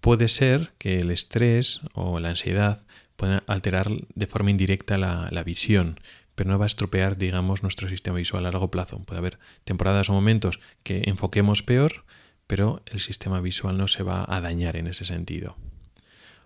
puede 0.02 0.28
ser 0.28 0.72
que 0.78 0.98
el 0.98 1.12
estrés 1.12 1.82
o 1.94 2.20
la 2.20 2.30
ansiedad 2.30 2.84
puedan 3.16 3.44
alterar 3.48 3.90
de 4.14 4.28
forma 4.28 4.52
indirecta 4.52 4.98
la, 4.98 5.30
la 5.32 5.44
visión, 5.44 6.00
pero 6.36 6.50
no 6.50 6.60
va 6.60 6.66
a 6.66 6.68
estropear, 6.68 7.18
digamos, 7.18 7.64
nuestro 7.64 7.90
sistema 7.90 8.18
visual 8.18 8.46
a 8.46 8.52
largo 8.52 8.70
plazo. 8.70 9.00
Puede 9.00 9.20
haber 9.20 9.40
temporadas 9.64 10.10
o 10.10 10.14
momentos 10.14 10.60
que 10.84 11.04
enfoquemos 11.06 11.64
peor, 11.64 12.06
pero 12.48 12.82
el 12.86 13.00
sistema 13.00 13.42
visual 13.42 13.78
no 13.78 13.88
se 13.88 14.04
va 14.04 14.26
a 14.28 14.40
dañar 14.42 14.78
en 14.78 14.88
ese 14.88 15.06
sentido. 15.06 15.58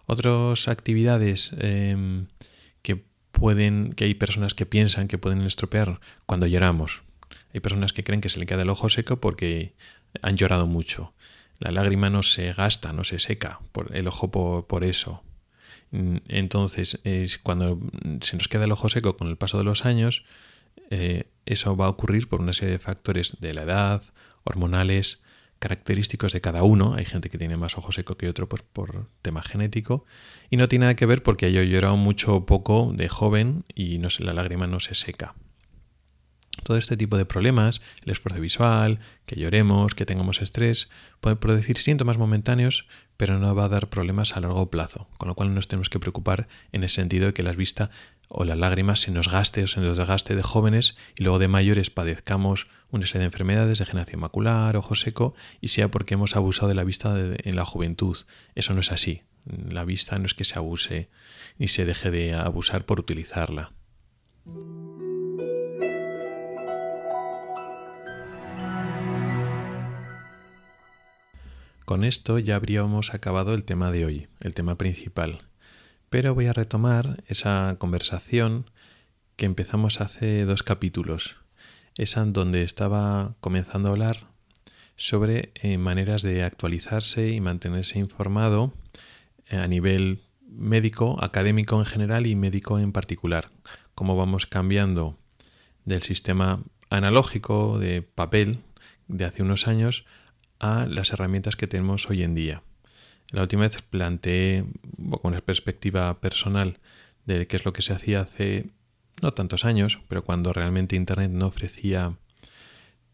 Otras 0.06 0.68
actividades 0.68 1.52
em, 1.58 2.28
que 2.82 3.04
pueden, 3.32 3.94
que 3.94 4.06
hay 4.06 4.14
personas 4.14 4.54
que 4.54 4.66
piensan 4.66 5.08
que 5.08 5.18
pueden 5.18 5.42
estropear 5.42 6.00
cuando 6.26 6.48
lloramos. 6.48 7.04
Hay 7.54 7.60
personas 7.60 7.94
que 7.94 8.04
creen 8.04 8.22
que 8.22 8.30
se 8.30 8.40
le 8.40 8.46
queda 8.46 8.64
el 8.64 8.70
ojo 8.70 8.90
seco 8.90 9.20
porque 9.20 9.74
han 10.22 10.38
llorado 10.38 10.68
mucho. 10.68 11.14
La 11.60 11.72
lágrima 11.72 12.10
no 12.10 12.24
se 12.24 12.54
gasta, 12.54 12.94
no 12.94 13.04
se 13.04 13.20
seca 13.20 13.60
por 13.72 13.96
el 13.96 14.08
ojo 14.08 14.32
por 14.68 14.84
eso. 14.84 15.24
Mm, 15.92 16.18
entonces, 16.28 17.00
es 17.04 17.38
cuando 17.38 17.80
se 18.22 18.38
nos 18.38 18.48
queda 18.48 18.66
el 18.66 18.72
ojo 18.72 18.90
seco 18.90 19.18
con 19.18 19.28
el 19.28 19.38
paso 19.38 19.58
de 19.58 19.64
los 19.64 19.86
años, 19.86 20.24
eh, 20.90 21.26
eso 21.46 21.76
va 21.76 21.86
a 21.86 21.90
ocurrir 21.90 22.28
por 22.28 22.42
una 22.42 22.54
serie 22.54 22.74
de 22.74 22.80
factores 22.80 23.38
de 23.40 23.54
la 23.54 23.64
edad, 23.64 24.04
hormonales, 24.44 25.22
característicos 25.60 26.34
de 26.34 26.42
cada 26.42 26.64
uno. 26.64 26.96
Hay 26.96 27.06
gente 27.06 27.30
que 27.30 27.38
tiene 27.38 27.58
más 27.58 27.78
ojo 27.78 27.92
seco 27.92 28.18
que 28.18 28.28
otro 28.28 28.50
pues, 28.50 28.64
por 28.64 29.08
tema 29.22 29.44
genético. 29.44 30.06
Y 30.50 30.58
no 30.58 30.68
tiene 30.68 30.86
nada 30.86 30.96
que 30.96 31.06
ver 31.06 31.24
porque 31.24 31.52
yo 31.52 31.62
he 31.62 31.70
llorado 31.70 31.98
mucho 31.98 32.36
o 32.36 32.46
poco 32.46 32.92
de 32.96 33.08
joven 33.10 33.66
y 33.76 34.00
no 34.00 34.08
la 34.20 34.34
lágrima 34.34 34.68
no 34.68 34.80
se 34.80 34.96
seca. 34.96 35.36
Todo 36.64 36.78
este 36.78 36.98
tipo 36.98 37.18
de 37.18 37.26
problemas, 37.26 37.82
el 38.04 38.12
esfuerzo 38.12 38.40
visual, 38.40 39.00
que 39.26 39.36
lloremos, 39.36 39.96
que 39.96 40.06
tengamos 40.06 40.42
estrés, 40.42 40.90
pueden 41.20 41.38
producir 41.38 41.78
síntomas 41.78 42.18
momentáneos, 42.18 42.86
pero 43.18 43.40
no 43.40 43.54
va 43.56 43.66
a 43.66 43.70
dar 43.70 43.90
problemas 43.90 44.36
a 44.36 44.42
largo 44.42 44.70
plazo, 44.70 45.08
con 45.18 45.30
lo 45.30 45.36
cual 45.36 45.50
no 45.50 45.56
nos 45.56 45.68
tenemos 45.68 45.90
que 45.90 46.00
preocupar 46.00 46.48
en 46.72 46.84
el 46.84 46.90
sentido 46.90 47.28
de 47.28 47.34
que 47.34 47.44
la 47.44 47.54
vista 47.54 47.90
o 48.34 48.46
las 48.46 48.58
lágrimas 48.58 49.02
se 49.02 49.12
nos 49.12 49.28
gaste 49.30 49.64
o 49.64 49.68
se 49.68 49.82
nos 49.82 49.98
desgaste 49.98 50.36
de 50.36 50.42
jóvenes 50.42 50.96
y 51.18 51.24
luego 51.24 51.38
de 51.38 51.48
mayores 51.48 51.90
padezcamos 51.90 52.68
una 52.90 53.06
serie 53.06 53.20
de 53.20 53.26
enfermedades, 53.26 53.80
degeneración 53.80 54.22
macular, 54.22 54.78
ojo 54.78 54.96
seco, 54.96 55.36
y 55.60 55.70
sea 55.70 55.90
porque 55.90 56.14
hemos 56.14 56.36
abusado 56.36 56.70
de 56.70 56.76
la 56.76 56.84
vista 56.84 57.16
en 57.18 57.56
la 57.56 57.66
juventud. 57.66 58.18
Eso 58.56 58.74
no 58.74 58.80
es 58.80 58.92
así. 58.92 59.24
La 59.46 59.86
vista 59.86 60.18
no 60.18 60.26
es 60.26 60.34
que 60.34 60.46
se 60.46 60.58
abuse 60.58 61.10
ni 61.58 61.68
se 61.68 61.86
deje 61.86 62.12
de 62.12 62.34
abusar 62.34 62.86
por 62.86 63.00
utilizarla. 63.00 63.72
Con 71.92 72.06
esto 72.06 72.40
ya 72.40 72.56
habríamos 72.56 73.14
acabado 73.14 73.54
el 73.54 73.66
tema 73.66 73.92
de 73.92 74.06
hoy, 74.06 74.28
el 74.40 74.54
tema 74.54 74.78
principal. 74.78 75.40
Pero 76.10 76.34
voy 76.34 76.46
a 76.46 76.54
retomar 76.54 77.22
esa 77.28 77.76
conversación 77.80 78.72
que 79.36 79.46
empezamos 79.46 80.00
hace 80.00 80.46
dos 80.46 80.64
capítulos, 80.64 81.36
esa 81.96 82.24
donde 82.24 82.64
estaba 82.64 83.36
comenzando 83.42 83.90
a 83.90 83.92
hablar 83.92 84.28
sobre 84.96 85.52
eh, 85.56 85.78
maneras 85.78 86.22
de 86.22 86.44
actualizarse 86.44 87.28
y 87.28 87.42
mantenerse 87.42 88.00
informado 88.00 88.74
eh, 89.48 89.58
a 89.58 89.68
nivel 89.68 90.22
médico, 90.48 91.22
académico 91.22 91.78
en 91.78 91.86
general 91.86 92.26
y 92.26 92.38
médico 92.38 92.80
en 92.80 92.94
particular. 92.94 93.52
Cómo 93.96 94.16
vamos 94.16 94.46
cambiando 94.46 95.18
del 95.84 96.04
sistema 96.04 96.64
analógico 96.90 97.80
de 97.80 98.02
papel 98.02 98.60
de 99.10 99.26
hace 99.26 99.44
unos 99.44 99.68
años 99.68 100.06
a 100.62 100.86
las 100.86 101.12
herramientas 101.12 101.56
que 101.56 101.68
tenemos 101.68 102.10
hoy 102.10 102.24
en 102.24 102.36
día. 102.36 102.62
La 103.32 103.42
última 103.42 103.64
vez 103.64 103.82
planteé 103.82 104.64
con 105.22 105.34
una 105.34 105.40
perspectiva 105.42 106.20
personal 106.22 106.78
de 107.26 107.48
qué 107.48 107.56
es 107.56 107.66
lo 107.66 107.74
que 107.74 107.82
se 107.82 107.94
hacía 107.94 108.22
hace 108.22 108.68
no 109.22 109.34
tantos 109.34 109.66
años, 109.66 110.00
pero 110.08 110.24
cuando 110.24 110.54
realmente 110.54 110.96
Internet 110.96 111.32
no 111.32 111.48
ofrecía 111.48 112.16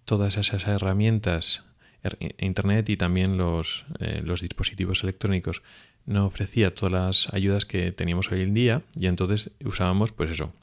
todas 0.05 0.38
esas 0.38 0.67
herramientas, 0.67 1.63
er, 2.03 2.17
Internet 2.38 2.89
y 2.89 2.97
también 2.97 3.38
los, 3.38 3.86
eh, 3.99 4.21
los 4.23 4.41
dispositivos 4.41 5.03
electrónicos 5.03 5.62
no 6.05 6.25
ofrecía 6.25 6.73
todas 6.73 6.91
las 6.91 7.33
ayudas 7.33 7.65
que 7.65 7.91
teníamos 7.91 8.31
hoy 8.31 8.41
en 8.41 8.53
día 8.53 8.81
y 8.95 9.07
entonces 9.07 9.51
usábamos 9.63 10.12
pues 10.12 10.31
eso, 10.31 10.53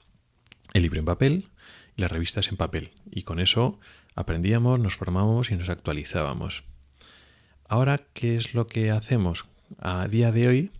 el 0.72 0.82
libro 0.82 0.98
en 0.98 1.04
papel 1.06 1.48
y 1.96 2.02
las 2.02 2.10
revistas 2.10 2.48
en 2.48 2.56
papel 2.56 2.90
y 3.10 3.22
con 3.22 3.40
eso 3.40 3.78
aprendíamos, 4.14 4.80
nos 4.80 4.96
formamos 4.96 5.50
y 5.50 5.56
nos 5.56 5.68
actualizábamos. 5.68 6.64
Ahora, 7.68 7.98
¿qué 8.12 8.36
es 8.36 8.54
lo 8.54 8.66
que 8.66 8.90
hacemos? 8.90 9.46
A 9.78 10.06
día 10.06 10.32
de 10.32 10.48
hoy, 10.48 10.70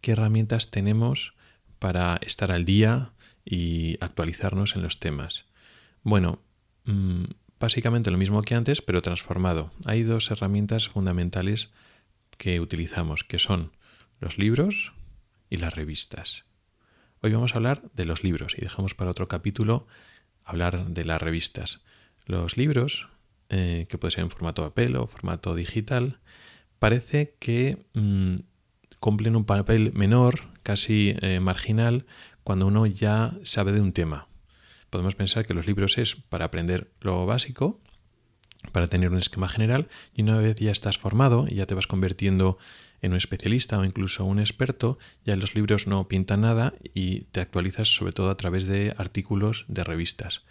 ¿qué 0.00 0.12
herramientas 0.12 0.70
tenemos 0.70 1.34
para 1.78 2.18
estar 2.22 2.50
al 2.50 2.64
día 2.64 3.12
y 3.44 3.98
actualizarnos 4.00 4.74
en 4.74 4.82
los 4.82 4.98
temas? 4.98 5.44
Bueno, 6.02 6.40
mm, 6.84 7.24
básicamente 7.58 8.10
lo 8.10 8.16
mismo 8.16 8.40
que 8.42 8.54
antes, 8.54 8.80
pero 8.80 9.02
transformado. 9.02 9.70
Hay 9.84 10.02
dos 10.02 10.30
herramientas 10.30 10.88
fundamentales 10.88 11.70
que 12.38 12.58
utilizamos, 12.58 13.22
que 13.22 13.38
son 13.38 13.72
los 14.18 14.38
libros 14.38 14.92
y 15.50 15.58
las 15.58 15.74
revistas. 15.74 16.46
Hoy 17.20 17.32
vamos 17.32 17.52
a 17.52 17.56
hablar 17.56 17.82
de 17.92 18.06
los 18.06 18.24
libros 18.24 18.54
y 18.56 18.62
dejamos 18.62 18.94
para 18.94 19.10
otro 19.10 19.28
capítulo 19.28 19.86
hablar 20.42 20.86
de 20.86 21.04
las 21.04 21.20
revistas. 21.20 21.80
Los 22.24 22.56
libros 22.56 23.08
eh, 23.52 23.86
que 23.88 23.98
puede 23.98 24.12
ser 24.12 24.22
en 24.22 24.30
formato 24.30 24.62
papel 24.62 24.94
o 24.94 25.08
formato 25.08 25.56
digital, 25.56 26.20
parece 26.80 27.36
que 27.38 27.86
mm, 27.94 28.36
cumplen 28.98 29.36
un 29.36 29.44
papel 29.44 29.92
menor, 29.92 30.48
casi 30.64 31.14
eh, 31.20 31.38
marginal, 31.38 32.06
cuando 32.42 32.66
uno 32.66 32.86
ya 32.86 33.36
sabe 33.44 33.70
de 33.70 33.80
un 33.80 33.92
tema. 33.92 34.26
Podemos 34.88 35.14
pensar 35.14 35.46
que 35.46 35.54
los 35.54 35.68
libros 35.68 35.98
es 35.98 36.16
para 36.16 36.46
aprender 36.46 36.90
lo 37.00 37.24
básico, 37.26 37.80
para 38.72 38.88
tener 38.88 39.10
un 39.10 39.18
esquema 39.18 39.48
general, 39.48 39.88
y 40.14 40.22
una 40.22 40.36
vez 40.38 40.56
ya 40.56 40.72
estás 40.72 40.98
formado 40.98 41.46
y 41.48 41.56
ya 41.56 41.66
te 41.66 41.74
vas 41.74 41.86
convirtiendo 41.86 42.58
en 43.02 43.12
un 43.12 43.18
especialista 43.18 43.78
o 43.78 43.84
incluso 43.84 44.24
un 44.24 44.40
experto, 44.40 44.98
ya 45.24 45.36
los 45.36 45.54
libros 45.54 45.86
no 45.86 46.08
pintan 46.08 46.40
nada 46.40 46.74
y 46.92 47.20
te 47.32 47.40
actualizas 47.40 47.94
sobre 47.94 48.12
todo 48.12 48.30
a 48.30 48.36
través 48.36 48.66
de 48.66 48.94
artículos 48.96 49.64
de 49.68 49.84
revistas. 49.84 50.42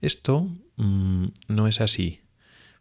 Esto 0.00 0.48
mm, 0.76 1.26
no 1.48 1.68
es 1.68 1.80
así 1.80 2.20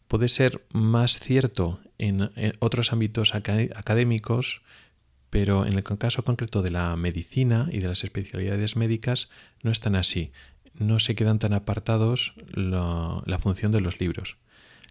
puede 0.08 0.28
ser 0.28 0.66
más 0.72 1.20
cierto 1.20 1.80
en, 1.98 2.30
otros 2.60 2.94
ámbitos 2.94 3.34
académicos, 3.36 4.62
pero 5.30 5.66
en 5.66 5.74
el 5.74 5.84
caso 5.84 6.24
concreto 6.24 6.62
de 6.62 6.72
la 6.72 6.96
medicina 6.96 7.68
y 7.72 7.80
de 7.80 7.88
las 7.88 8.04
especialidades 8.04 8.76
médicas 8.76 9.30
no 9.64 9.72
es 9.72 9.80
tan 9.80 9.96
así. 9.96 10.32
No 10.74 11.00
se 11.00 11.16
quedan 11.16 11.40
tan 11.40 11.54
apartados 11.54 12.34
la 12.48 13.40
función 13.40 13.72
de 13.72 13.82
los 13.82 14.00
libros. 14.00 14.38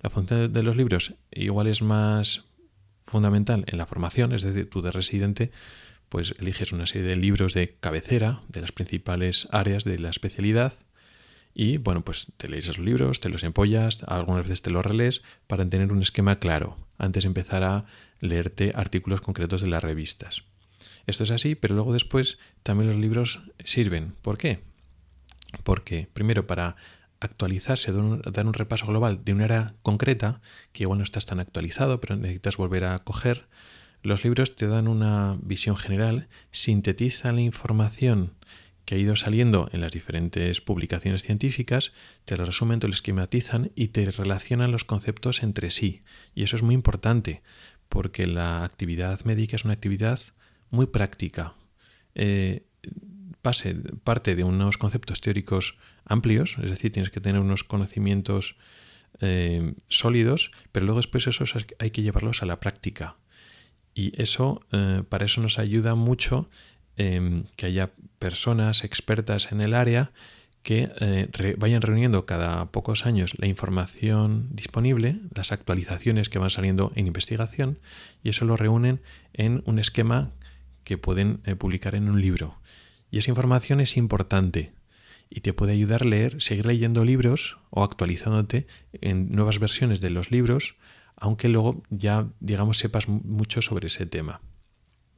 La 0.03 0.11
función 0.11 0.53
de 0.53 0.63
los 0.63 0.77
libros 0.77 1.15
igual 1.31 1.67
es 1.67 1.81
más 1.81 2.45
fundamental 3.07 3.65
en 3.69 3.79
la 3.79 3.87
formación, 3.87 4.33
es 4.33 4.43
decir, 4.43 4.69
tú 4.69 4.83
de 4.83 4.93
residente 4.93 5.51
pues 6.09 6.35
eliges 6.39 6.73
una 6.73 6.87
serie 6.87 7.09
de 7.09 7.17
libros 7.17 7.55
de 7.55 7.77
cabecera 7.81 8.43
de 8.49 8.61
las 8.61 8.73
principales 8.73 9.49
áreas 9.51 9.85
de 9.85 9.99
la 9.99 10.11
especialidad 10.11 10.75
y 11.55 11.77
bueno, 11.77 12.05
pues 12.05 12.27
te 12.37 12.49
lees 12.49 12.67
los 12.67 12.79
libros, 12.79 13.21
te 13.21 13.29
los 13.29 13.45
empollas, 13.45 14.03
algunas 14.09 14.43
veces 14.43 14.61
te 14.61 14.71
los 14.71 14.85
relees 14.85 15.23
para 15.47 15.69
tener 15.69 15.93
un 15.93 16.03
esquema 16.03 16.41
claro 16.41 16.77
antes 16.99 17.23
de 17.23 17.29
empezar 17.29 17.63
a 17.63 17.85
leerte 18.21 18.73
artículos 18.75 19.21
concretos 19.21 19.61
de 19.63 19.69
las 19.69 19.83
revistas. 19.83 20.43
Esto 21.07 21.23
es 21.23 21.31
así, 21.31 21.55
pero 21.55 21.75
luego 21.75 21.93
después 21.93 22.39
también 22.63 22.91
los 22.91 22.99
libros 22.99 23.41
sirven. 23.65 24.15
¿Por 24.21 24.37
qué? 24.37 24.63
Porque 25.63 26.09
primero 26.13 26.47
para 26.47 26.77
actualizarse, 27.21 27.93
dar 27.93 28.47
un 28.47 28.55
repaso 28.55 28.87
global 28.87 29.25
de 29.25 29.33
una 29.33 29.45
era 29.45 29.75
concreta, 29.83 30.41
que 30.73 30.83
igual 30.83 30.99
no 30.99 31.05
estás 31.05 31.25
tan 31.25 31.41
actualizado, 31.41 32.01
pero 32.01 32.17
necesitas 32.17 32.57
volver 32.57 32.85
a 32.85 32.99
coger, 32.99 33.47
los 34.03 34.25
libros 34.25 34.55
te 34.55 34.67
dan 34.67 34.89
una 34.89 35.39
visión 35.41 35.77
general, 35.77 36.29
sintetizan 36.51 37.37
la 37.37 37.41
información 37.41 38.33
que 38.85 38.95
ha 38.95 38.99
ido 38.99 39.17
saliendo 39.17 39.69
en 39.73 39.81
las 39.81 39.93
diferentes 39.93 40.61
publicaciones 40.61 41.23
científicas, 41.23 41.93
te 42.25 42.37
lo 42.37 42.45
resumen, 42.45 42.81
te 42.81 42.89
lo 42.89 42.95
esquematizan 42.95 43.71
y 43.75 43.89
te 43.89 44.11
relacionan 44.11 44.73
los 44.73 44.85
conceptos 44.85 45.43
entre 45.43 45.71
sí. 45.71 46.03
Y 46.35 46.43
eso 46.43 46.57
es 46.57 46.63
muy 46.63 46.75
importante, 46.75 47.43
porque 47.89 48.27
la 48.27 48.65
actividad 48.65 49.25
médica 49.25 49.57
es 49.57 49.65
una 49.65 49.75
actividad 49.75 50.21
muy 50.71 50.87
práctica. 50.87 51.55
Eh, 52.15 52.67
pase, 53.43 53.75
parte 54.05 54.35
de 54.35 54.45
unos 54.45 54.79
conceptos 54.79 55.21
teóricos 55.21 55.77
amplios, 56.05 56.57
es 56.63 56.71
decir, 56.71 56.93
tienes 56.93 57.11
que 57.11 57.21
tener 57.21 57.41
unos 57.41 57.65
conocimientos 57.65 58.57
eh, 59.21 59.75
sólidos, 59.89 60.51
pero 60.73 60.87
luego 60.87 60.99
después 60.99 61.27
esos 61.27 61.55
hay 61.79 61.91
que 61.91 62.03
llevarlos 62.03 62.43
a 62.43 62.47
la 62.47 62.61
práctica. 62.61 63.17
Y 63.95 64.21
eso, 64.21 64.61
eh, 64.73 65.03
para 65.09 65.25
eso 65.25 65.41
nos 65.41 65.59
ayuda 65.59 65.95
mucho 65.95 66.49
em, 66.97 67.45
que 67.57 67.67
haya 67.67 67.93
personas 68.25 68.85
expertas 68.85 69.53
en 69.53 69.61
el 69.61 69.75
área 69.75 70.11
que 70.63 70.91
eh, 70.99 71.57
vayan 71.59 71.83
reuniendo 71.83 72.25
cada 72.25 72.73
pocos 72.73 73.05
años 73.05 73.35
la 73.37 73.49
información 73.49 74.49
disponible, 74.51 75.21
las 75.35 75.53
actualizaciones 75.53 76.31
que 76.31 76.39
van 76.39 76.49
saliendo 76.49 76.91
en 76.95 77.07
investigación, 77.07 77.81
y 78.23 78.31
eso 78.31 78.47
lo 78.47 78.57
reúnen 78.57 79.03
en 79.35 79.63
un 79.67 79.79
esquema 79.79 80.33
que 80.85 80.97
pueden 80.97 81.43
publicar 81.59 81.95
en 81.95 82.09
un 82.09 82.23
libro. 82.23 82.57
Y 83.11 83.19
esa 83.19 83.31
información 83.31 83.81
es 83.81 83.99
importante 83.99 84.73
y 85.29 85.41
te 85.41 85.53
puede 85.53 85.73
ayudar 85.73 86.01
a 86.01 86.07
leer, 86.07 86.41
seguir 86.41 86.65
leyendo 86.65 87.05
libros 87.05 87.59
o 87.69 87.85
actualizándote 87.85 88.67
en 89.03 89.33
nuevas 89.33 89.59
versiones 89.59 90.01
de 90.01 90.09
los 90.09 90.31
libros, 90.31 90.77
aunque 91.15 91.51
luego 91.51 91.83
ya, 91.91 92.27
digamos, 92.41 92.79
sepas 92.79 93.07
mucho 93.07 93.61
sobre 93.61 93.89
ese 93.89 94.07
tema. 94.07 94.41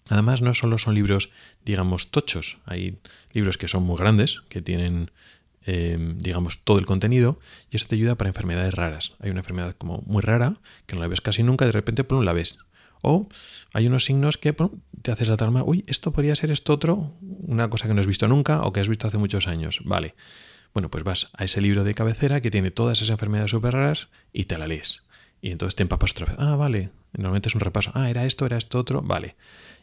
Además, 0.08 0.42
no 0.42 0.54
solo 0.54 0.78
son 0.78 0.94
libros, 0.94 1.30
digamos, 1.64 2.10
tochos, 2.10 2.58
hay 2.64 2.98
libros 3.32 3.58
que 3.58 3.68
son 3.68 3.82
muy 3.82 3.96
grandes, 3.96 4.42
que 4.48 4.62
tienen, 4.62 5.10
em, 5.64 6.18
digamos, 6.18 6.60
todo 6.62 6.78
el 6.78 6.86
contenido, 6.86 7.40
y 7.70 7.76
eso 7.76 7.86
te 7.88 7.96
ayuda 7.96 8.14
para 8.14 8.28
enfermedades 8.28 8.74
raras. 8.74 9.14
Hay 9.20 9.30
una 9.30 9.40
enfermedad 9.40 9.74
como 9.76 10.02
muy 10.06 10.22
rara, 10.22 10.60
que 10.86 10.94
no 10.94 11.02
la 11.02 11.08
ves 11.08 11.20
casi 11.20 11.42
nunca, 11.42 11.66
de 11.66 11.72
repente, 11.72 12.04
por 12.04 12.22
la 12.24 12.32
ves. 12.32 12.58
O 13.02 13.28
hay 13.72 13.86
unos 13.86 14.04
signos 14.04 14.38
que 14.38 14.54
te 15.02 15.10
haces 15.10 15.28
la 15.28 15.36
trama, 15.36 15.62
uy, 15.64 15.84
esto 15.86 16.12
podría 16.12 16.34
ser 16.34 16.50
esto 16.50 16.72
otro, 16.72 17.14
una 17.20 17.68
cosa 17.68 17.86
que 17.88 17.94
no 17.94 18.00
has 18.00 18.06
visto 18.06 18.26
nunca 18.26 18.62
o 18.62 18.72
que 18.72 18.80
has 18.80 18.88
visto 18.88 19.06
hace 19.06 19.18
muchos 19.18 19.46
años. 19.46 19.80
Vale. 19.84 20.14
Bueno, 20.72 20.90
pues 20.90 21.04
vas 21.04 21.28
a 21.34 21.44
ese 21.44 21.60
libro 21.60 21.84
de 21.84 21.94
cabecera 21.94 22.40
que 22.40 22.50
tiene 22.50 22.70
todas 22.70 22.98
esas 22.98 23.10
enfermedades 23.10 23.50
súper 23.50 23.74
raras 23.74 24.08
y 24.32 24.44
te 24.44 24.58
la 24.58 24.66
lees. 24.66 25.02
Y 25.40 25.50
entonces 25.50 25.76
te 25.76 25.82
empapas 25.82 26.12
otra 26.12 26.26
vez. 26.26 26.36
Ah, 26.38 26.56
vale. 26.56 26.90
Normalmente 27.16 27.48
es 27.48 27.54
un 27.54 27.60
repaso. 27.60 27.90
Ah, 27.94 28.10
era 28.10 28.24
esto, 28.24 28.46
era 28.46 28.56
esto 28.56 28.78
otro. 28.78 29.02
Vale. 29.02 29.36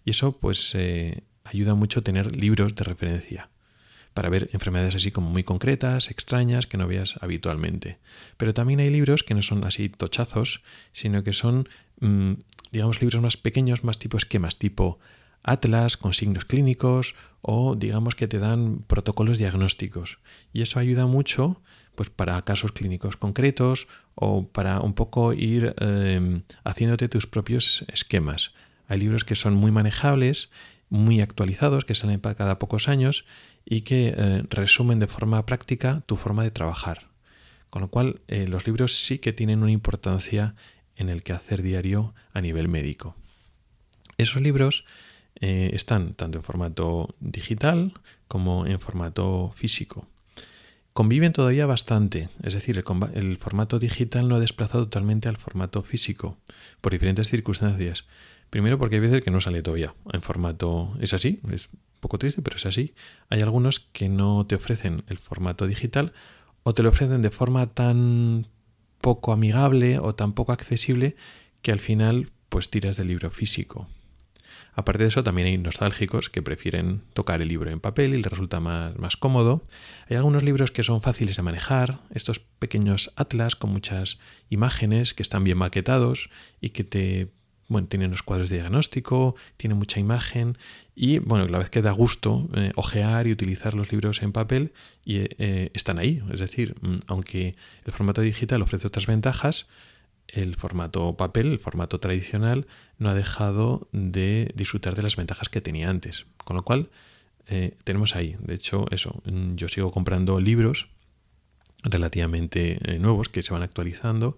Y 0.05 0.11
eso 0.11 0.37
pues 0.37 0.71
eh, 0.75 1.23
ayuda 1.43 1.75
mucho 1.75 2.03
tener 2.03 2.35
libros 2.35 2.75
de 2.75 2.83
referencia 2.83 3.49
para 4.13 4.29
ver 4.29 4.49
enfermedades 4.53 4.95
así 4.95 5.11
como 5.11 5.29
muy 5.29 5.43
concretas, 5.43 6.11
extrañas, 6.11 6.67
que 6.67 6.77
no 6.77 6.87
veas 6.87 7.15
habitualmente. 7.21 7.97
Pero 8.37 8.53
también 8.53 8.79
hay 8.79 8.89
libros 8.89 9.23
que 9.23 9.33
no 9.33 9.41
son 9.41 9.63
así 9.63 9.89
tochazos, 9.89 10.61
sino 10.91 11.23
que 11.23 11.33
son 11.33 11.67
mm, 11.99 12.33
digamos, 12.73 12.99
libros 13.01 13.21
más 13.21 13.37
pequeños, 13.37 13.83
más 13.83 13.99
tipo 13.99 14.17
esquemas, 14.17 14.57
tipo 14.57 14.99
atlas 15.43 15.95
con 15.95 16.13
signos 16.13 16.45
clínicos 16.45 17.15
o 17.41 17.75
digamos 17.75 18.15
que 18.15 18.27
te 18.27 18.39
dan 18.39 18.83
protocolos 18.87 19.37
diagnósticos. 19.37 20.17
Y 20.53 20.63
eso 20.63 20.79
ayuda 20.79 21.05
mucho 21.05 21.61
pues 21.95 22.09
para 22.09 22.41
casos 22.41 22.71
clínicos 22.71 23.17
concretos 23.17 23.87
o 24.15 24.47
para 24.47 24.79
un 24.81 24.93
poco 24.93 25.33
ir 25.33 25.75
em, 25.79 26.43
haciéndote 26.63 27.09
tus 27.09 27.27
propios 27.27 27.85
esquemas. 27.87 28.51
Hay 28.87 28.99
libros 28.99 29.25
que 29.25 29.35
son 29.35 29.53
muy 29.55 29.71
manejables, 29.71 30.49
muy 30.89 31.21
actualizados, 31.21 31.85
que 31.85 31.95
salen 31.95 32.19
cada 32.19 32.59
pocos 32.59 32.87
años 32.87 33.25
y 33.65 33.81
que 33.81 34.13
eh, 34.15 34.43
resumen 34.49 34.99
de 34.99 35.07
forma 35.07 35.45
práctica 35.45 36.03
tu 36.05 36.17
forma 36.17 36.43
de 36.43 36.51
trabajar. 36.51 37.07
Con 37.69 37.81
lo 37.81 37.87
cual, 37.87 38.21
eh, 38.27 38.47
los 38.47 38.67
libros 38.67 39.03
sí 39.03 39.17
que 39.17 39.33
tienen 39.33 39.63
una 39.63 39.71
importancia 39.71 40.55
en 40.95 41.09
el 41.09 41.23
quehacer 41.23 41.63
diario 41.63 42.13
a 42.33 42.41
nivel 42.41 42.67
médico. 42.67 43.15
Esos 44.17 44.41
libros 44.41 44.85
eh, 45.41 45.71
están 45.73 46.13
tanto 46.13 46.37
en 46.37 46.43
formato 46.43 47.15
digital 47.19 47.93
como 48.27 48.67
en 48.67 48.79
formato 48.79 49.51
físico. 49.55 50.07
Conviven 50.93 51.33
todavía 51.33 51.65
bastante, 51.65 52.29
es 52.43 52.53
decir, 52.53 52.83
el, 53.13 53.37
formato 53.37 53.79
digital 53.79 54.29
no 54.29 54.35
ha 54.35 54.39
desplazado 54.39 54.83
totalmente 54.83 55.27
al 55.27 55.37
formato 55.37 55.81
físico, 55.81 56.37
por 56.81 56.91
diferentes 56.91 57.29
circunstancias. 57.29 58.05
Primero 58.51 58.77
porque 58.77 58.95
hay 58.97 59.01
veces 59.01 59.23
que 59.23 59.31
no 59.31 59.41
sale 59.41 59.63
todavía 59.63 59.95
en 60.11 60.21
formato... 60.21 60.95
Es 61.01 61.15
así, 61.15 61.39
es 61.51 61.69
un 61.73 61.79
poco 61.99 62.19
triste, 62.19 62.43
pero 62.43 62.57
es 62.57 62.67
así. 62.67 62.93
Hay 63.29 63.41
algunos 63.41 63.79
que 63.79 64.07
no 64.07 64.45
te 64.45 64.53
ofrecen 64.53 65.03
el 65.07 65.17
formato 65.17 65.65
digital 65.65 66.13
o 66.61 66.75
te 66.75 66.83
lo 66.83 66.89
ofrecen 66.89 67.23
de 67.23 67.31
forma 67.31 67.73
tan 67.73 68.47
poco 69.01 69.33
amigable 69.33 69.97
o 69.97 70.13
tan 70.13 70.33
poco 70.33 70.51
accesible 70.51 71.15
que 71.63 71.71
al 71.71 71.79
final 71.79 72.29
pues 72.49 72.69
tiras 72.69 72.97
del 72.97 73.07
libro 73.07 73.31
físico. 73.31 73.87
Aparte 74.75 75.03
de 75.03 75.09
eso, 75.09 75.23
también 75.23 75.47
hay 75.47 75.57
nostálgicos 75.57 76.29
que 76.29 76.41
prefieren 76.41 77.01
tocar 77.13 77.41
el 77.41 77.47
libro 77.47 77.69
en 77.69 77.79
papel 77.79 78.13
y 78.13 78.21
les 78.21 78.31
resulta 78.31 78.59
más, 78.59 78.97
más, 78.97 79.17
cómodo. 79.17 79.63
Hay 80.09 80.17
algunos 80.17 80.43
libros 80.43 80.71
que 80.71 80.83
son 80.83 81.01
fáciles 81.01 81.35
de 81.35 81.43
manejar, 81.43 81.99
estos 82.13 82.39
pequeños 82.39 83.11
atlas 83.15 83.55
con 83.55 83.71
muchas 83.71 84.17
imágenes 84.49 85.13
que 85.13 85.23
están 85.23 85.43
bien 85.43 85.57
maquetados 85.57 86.29
y 86.59 86.69
que 86.69 86.83
te 86.83 87.31
bueno, 87.67 87.87
tienen 87.87 88.11
los 88.11 88.23
cuadros 88.23 88.49
de 88.49 88.57
diagnóstico, 88.57 89.35
tiene 89.57 89.75
mucha 89.75 89.99
imagen 89.99 90.57
y 90.95 91.19
bueno, 91.19 91.47
la 91.47 91.57
vez 91.57 91.69
que 91.69 91.81
da 91.81 91.91
gusto 91.91 92.49
eh, 92.55 92.71
ojear 92.75 93.27
y 93.27 93.31
utilizar 93.31 93.73
los 93.73 93.91
libros 93.91 94.21
en 94.21 94.31
papel 94.31 94.73
y 95.05 95.17
eh, 95.17 95.71
están 95.73 95.97
ahí. 95.97 96.21
Es 96.31 96.39
decir, 96.39 96.75
mm, 96.81 96.99
aunque 97.07 97.55
el 97.85 97.93
formato 97.93 98.21
digital 98.21 98.61
ofrece 98.61 98.87
otras 98.87 99.07
ventajas, 99.07 99.67
el 100.27 100.55
formato 100.55 101.15
papel, 101.17 101.53
el 101.53 101.59
formato 101.59 101.99
tradicional, 101.99 102.67
no 102.97 103.09
ha 103.09 103.13
dejado 103.13 103.87
de 103.91 104.51
disfrutar 104.55 104.95
de 104.95 105.03
las 105.03 105.15
ventajas 105.15 105.49
que 105.49 105.61
tenía 105.61 105.89
antes. 105.89 106.25
Con 106.43 106.55
lo 106.55 106.63
cual, 106.63 106.89
eh, 107.47 107.77
tenemos 107.83 108.15
ahí. 108.15 108.35
De 108.39 108.55
hecho, 108.55 108.85
eso, 108.91 109.21
mm, 109.25 109.55
yo 109.55 109.67
sigo 109.67 109.91
comprando 109.91 110.39
libros 110.39 110.87
relativamente 111.83 112.79
nuevos 112.99 113.27
que 113.27 113.43
se 113.43 113.51
van 113.51 113.61
actualizando 113.61 114.37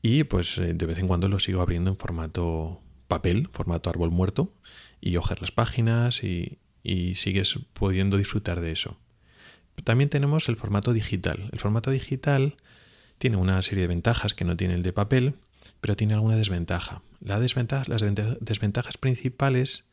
y 0.00 0.24
pues 0.24 0.56
de 0.56 0.86
vez 0.86 0.98
en 0.98 1.06
cuando 1.06 1.28
los 1.28 1.44
sigo 1.44 1.60
abriendo 1.60 1.90
en 1.90 1.98
formato 1.98 2.80
papel, 3.08 3.48
formato 3.50 3.90
árbol 3.90 4.10
muerto, 4.10 4.52
y 5.00 5.16
hojas 5.16 5.40
las 5.40 5.50
páginas 5.50 6.22
y, 6.22 6.58
sigues 7.14 7.58
pudiendo 7.74 8.16
disfrutar 8.16 8.60
de 8.60 8.70
eso. 8.70 8.96
También 9.84 10.08
tenemos 10.08 10.48
el 10.48 10.56
formato 10.56 10.94
digital. 10.94 11.50
El 11.52 11.58
formato 11.58 11.90
digital 11.90 12.56
tiene 13.18 13.36
una 13.36 13.60
serie 13.62 13.82
de 13.82 13.88
ventajas 13.88 14.34
que 14.34 14.44
no 14.44 14.56
tiene 14.56 14.74
el 14.74 14.82
de 14.82 14.92
papel, 14.92 15.34
pero 15.80 15.96
tiene 15.96 16.14
alguna 16.14 16.36
desventaja. 16.36 17.02
La 17.20 17.40
desventaja, 17.40 17.84
las 17.88 18.02
desventajas 18.40 18.96
principales 18.96 19.84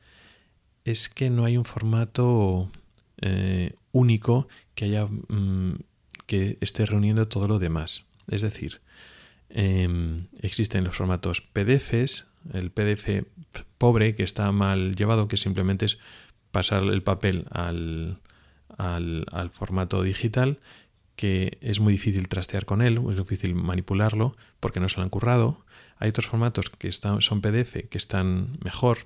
es 0.84 1.10
que 1.10 1.30
no 1.30 1.46
hay 1.46 1.58
un 1.58 1.66
formato 1.66 2.70
eh, 3.22 3.74
único 3.92 4.48
que 4.76 4.86
haya 4.86 5.06
mm, 5.06 5.80
que 6.28 6.58
esté 6.62 6.86
reuniendo 6.86 7.28
todo 7.28 7.48
lo 7.48 7.60
demás. 7.60 8.04
Es 8.30 8.42
decir, 8.42 8.82
em, 9.50 10.28
existen 10.40 10.84
los 10.84 10.96
formatos 10.96 11.42
PDFs, 11.42 12.28
el 12.54 12.72
PDF 12.72 13.26
pobre 13.78 14.16
que 14.16 14.24
está 14.24 14.52
mal 14.52 14.96
llevado, 14.96 15.28
que 15.28 15.38
simplemente 15.38 15.86
es 15.86 15.98
pasar 16.52 16.84
el 16.84 17.04
papel 17.04 17.46
al, 17.52 18.20
al, 18.78 19.50
formato 19.52 20.04
digital, 20.04 20.60
que 21.16 21.58
es 21.62 21.80
muy 21.80 21.94
difícil 21.94 22.28
trastear 22.28 22.66
con 22.66 22.82
él, 22.82 23.02
es 23.10 23.18
difícil 23.18 23.56
manipularlo 23.56 24.36
porque 24.60 24.80
no 24.80 24.90
se 24.90 24.98
lo 24.98 25.04
han 25.04 25.10
currado. 25.10 25.66
Hay 25.98 26.10
otros 26.10 26.28
formatos 26.28 26.70
que 26.70 26.88
están, 26.88 27.22
son 27.22 27.42
PDF 27.42 27.88
que 27.90 27.98
están 27.98 28.58
mejor 28.64 29.00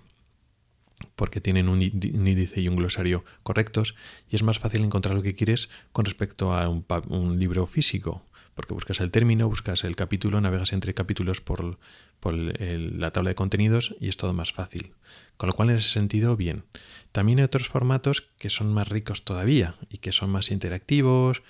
porque 1.15 1.39
tienen 1.39 1.69
un, 1.69 1.81
índice 1.81 2.59
y 2.59 2.67
un 2.67 2.75
glosario 2.75 3.23
correctos 3.43 3.95
y 4.29 4.35
es 4.35 4.43
más 4.43 4.59
fácil 4.59 4.83
encontrar 4.83 5.15
lo 5.15 5.21
que 5.21 5.35
quieres 5.35 5.69
con 5.91 6.05
respecto 6.05 6.53
a 6.53 6.67
un 6.67 7.39
libro 7.39 7.67
físico 7.67 8.23
porque 8.59 8.73
buscas 8.73 8.99
el 8.99 9.09
término, 9.09 9.47
buscas 9.47 9.85
el 9.85 9.95
capítulo, 9.95 10.41
navegas 10.41 10.73
entre 10.73 10.93
capítulos 10.93 11.39
por, 11.39 11.77
la 12.21 13.11
tabla 13.11 13.29
de 13.29 13.35
contenidos 13.35 13.95
y 14.01 14.09
es 14.09 14.17
todo 14.17 14.33
más 14.33 14.51
fácil. 14.51 14.91
Con 15.37 15.47
lo 15.47 15.53
cual, 15.53 15.69
en 15.69 15.77
ese 15.77 15.87
sentido, 15.87 16.35
bien. 16.35 16.65
También 17.13 17.39
hay 17.39 17.45
otros 17.45 17.69
formatos 17.69 18.27
que 18.37 18.49
son 18.49 18.73
más 18.73 18.89
ricos 18.89 19.23
todavía 19.23 19.75
y 19.89 19.99
que 19.99 20.11
son 20.11 20.29
más 20.29 20.51
interactivos, 20.51 21.41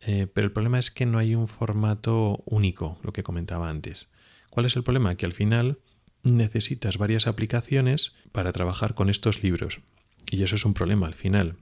eh, 0.00 0.26
pero 0.32 0.46
el 0.46 0.52
problema 0.52 0.78
es 0.78 0.90
que 0.90 1.06
no 1.06 1.18
hay 1.18 1.34
un 1.34 1.48
formato 1.48 2.42
único, 2.46 2.98
lo 3.02 3.12
que 3.12 3.22
comentaba 3.22 3.68
antes. 3.68 4.08
¿Cuál 4.50 4.66
es 4.66 4.76
el 4.76 4.84
problema? 4.84 5.14
Que 5.16 5.26
al 5.26 5.32
final 5.32 5.78
necesitas 6.22 6.98
varias 6.98 7.26
aplicaciones 7.26 8.12
para 8.32 8.52
trabajar 8.52 8.94
con 8.94 9.08
estos 9.08 9.42
libros. 9.42 9.80
Y 10.30 10.42
eso 10.42 10.56
es 10.56 10.64
un 10.64 10.74
problema 10.74 11.06
al 11.06 11.14
final. 11.14 11.56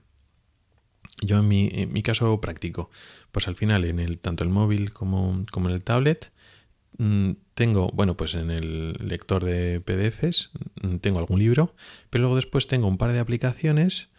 Yo 1.21 1.39
en 1.39 1.47
mi, 1.47 2.03
caso 2.03 2.39
práctico, 2.41 2.91
pues 3.31 3.47
al 3.47 3.55
final 3.55 3.85
en 3.85 3.99
el, 3.99 4.19
tanto 4.19 4.43
el 4.43 4.49
móvil 4.49 4.93
como, 4.93 5.45
como 5.51 5.69
en 5.69 5.75
el 5.75 5.83
tablet 5.83 6.31
mm, 6.97 7.31
tengo, 7.55 7.89
bueno, 7.91 8.15
pues 8.15 8.35
en 8.35 8.51
el 8.51 8.93
lector 8.99 9.43
de 9.43 9.79
PDFs 9.79 10.51
mm, 10.83 10.97
tengo 10.97 11.17
algún 11.17 11.39
libro, 11.39 11.75
pero 12.09 12.23
luego 12.23 12.35
después 12.35 12.67
tengo 12.67 12.87
un 12.87 12.97
par 12.97 13.13
de 13.13 13.19
aplicaciones 13.19 14.09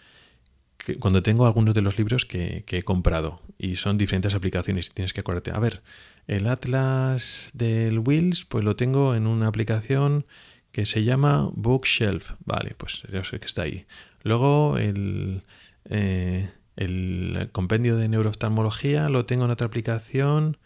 cuando 1.01 1.22
tengo 1.22 1.47
algunos 1.47 1.74
de 1.74 1.83
los 1.83 1.99
libros 1.99 2.24
que, 2.24 2.64
he 2.66 2.83
comprado 2.83 3.43
y 3.59 3.76
son 3.76 3.99
diferentes 3.99 4.35
aplicaciones 4.35 4.89
y 4.89 4.91
tienes 4.91 5.12
que 5.12 5.20
acordarte, 5.20 5.51
a 5.51 5.59
ver, 5.59 5.83
el 6.26 6.47
Atlas 6.47 7.51
del 7.55 7.99
Wheels 7.99 8.45
pues 8.45 8.64
lo 8.64 8.76
tengo 8.76 9.14
en 9.14 9.26
una 9.26 9.49
aplicación 9.49 10.26
que 10.72 10.87
se 10.87 11.05
llama 11.05 11.51
Bookshelf, 11.55 12.33
vale, 12.45 12.74
pues 12.76 13.03
ya 13.12 13.24
sé 13.24 13.41
que 13.41 13.47
está 13.47 13.62
ahí. 13.62 13.87
Luego 14.22 14.79
el... 14.79 15.43
Eh, 15.91 16.51
el 16.79 17.49
compendio 17.51 17.97
de 17.97 18.09
neurooftalmología 18.09 19.09
lo 19.09 19.26
tengo 19.26 19.47
en 19.47 19.51
otra 19.51 19.66
aplicación 19.66 20.59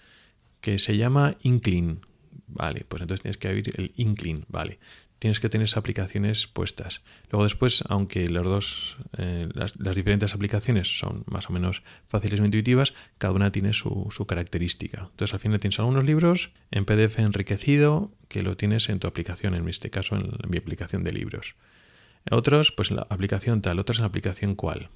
que 0.60 0.78
se 0.78 0.98
llama 0.98 1.36
Inclin. 1.42 2.00
Vale, 2.48 2.84
pues 2.86 3.00
entonces 3.00 3.22
tienes 3.22 3.38
que 3.38 3.48
abrir 3.48 3.72
el 3.80 3.92
Inclin, 3.96 4.44
vale. 4.48 4.78
Tienes 5.22 5.38
que 5.38 5.48
tener 5.48 5.66
esas 5.66 5.76
aplicaciones 5.76 6.48
puestas. 6.48 7.00
Luego 7.30 7.44
después, 7.44 7.84
aunque 7.88 8.28
los 8.28 8.44
dos, 8.44 8.96
eh, 9.18 9.48
las, 9.54 9.78
diferentes 9.78 10.34
aplicaciones 10.34 10.98
son 10.98 11.22
más 11.28 11.48
o 11.48 11.52
menos 11.52 11.84
fáciles 12.08 12.40
e 12.40 12.44
intuitivas, 12.44 12.92
cada 13.18 13.32
una 13.32 13.52
tiene 13.52 13.72
su, 13.72 14.08
característica. 14.26 15.02
Entonces 15.12 15.32
al 15.32 15.38
final 15.38 15.60
tienes 15.60 15.78
algunos 15.78 16.02
libros 16.02 16.50
en 16.72 16.84
PDF 16.84 17.20
enriquecido 17.20 18.10
que 18.26 18.42
lo 18.42 18.56
tienes 18.56 18.88
en 18.88 18.98
tu 18.98 19.06
aplicación, 19.06 19.54
en 19.54 19.68
este 19.68 19.90
caso 19.90 20.16
en 20.16 20.32
mi 20.48 20.58
aplicación 20.58 21.04
de 21.04 21.12
libros. 21.12 21.54
Otros, 22.28 22.72
pues 22.72 22.90
la 22.90 23.06
aplicación 23.08 23.62
tal, 23.62 23.78
otros 23.78 23.98
en 23.98 24.02
la 24.02 24.08
aplicación 24.08 24.56
cual. 24.56 24.90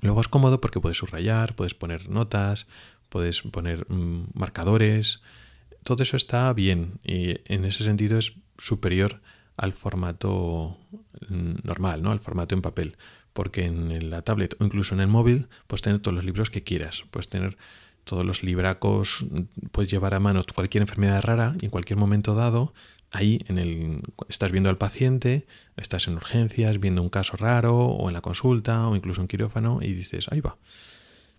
Luego 0.00 0.20
es 0.20 0.26
cómodo 0.26 0.60
porque 0.60 0.80
puedes 0.80 0.98
subrayar, 0.98 1.54
puedes 1.54 1.74
poner 1.74 2.08
notas, 2.08 2.66
puedes 3.08 3.42
poner 3.42 3.88
mm, 3.88 4.30
marcadores. 4.34 5.22
Todo 5.82 6.02
eso 6.02 6.16
está 6.16 6.52
bien 6.52 7.00
y 7.04 7.36
en 7.52 7.64
ese 7.64 7.84
sentido 7.84 8.18
es 8.18 8.34
superior 8.58 9.20
al 9.56 9.72
formato 9.72 10.78
normal, 11.28 12.02
¿no? 12.02 12.10
Al 12.10 12.20
formato 12.20 12.54
en 12.54 12.62
papel. 12.62 12.96
Porque 13.32 13.64
en 13.64 14.10
la 14.10 14.22
tablet 14.22 14.54
o 14.60 14.64
incluso 14.64 14.94
en 14.94 15.00
el 15.00 15.08
móvil 15.08 15.48
puedes 15.66 15.82
tener 15.82 16.00
todos 16.00 16.14
los 16.14 16.24
libros 16.24 16.50
que 16.50 16.62
quieras. 16.62 17.04
Puedes 17.10 17.28
tener 17.28 17.56
todos 18.04 18.26
los 18.26 18.42
libracos, 18.42 19.24
puedes 19.70 19.90
llevar 19.90 20.14
a 20.14 20.20
mano 20.20 20.42
cualquier 20.54 20.82
enfermedad 20.82 21.22
rara 21.22 21.54
y 21.60 21.66
en 21.66 21.70
cualquier 21.70 21.98
momento 21.98 22.34
dado 22.34 22.74
ahí 23.12 23.44
en 23.46 23.58
el 23.58 24.02
estás 24.28 24.50
viendo 24.52 24.70
al 24.70 24.78
paciente, 24.78 25.46
estás 25.76 26.08
en 26.08 26.14
urgencias, 26.14 26.80
viendo 26.80 27.02
un 27.02 27.10
caso 27.10 27.36
raro 27.36 27.76
o 27.76 28.08
en 28.08 28.14
la 28.14 28.20
consulta 28.20 28.88
o 28.88 28.96
incluso 28.96 29.20
en 29.20 29.28
quirófano 29.28 29.80
y 29.82 29.92
dices, 29.92 30.26
ahí 30.30 30.40
va. 30.40 30.56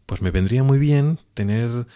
Pues 0.06 0.22
me 0.22 0.32
vendría 0.32 0.64
muy 0.64 0.80
bien 0.80 1.20
tener 1.34 1.88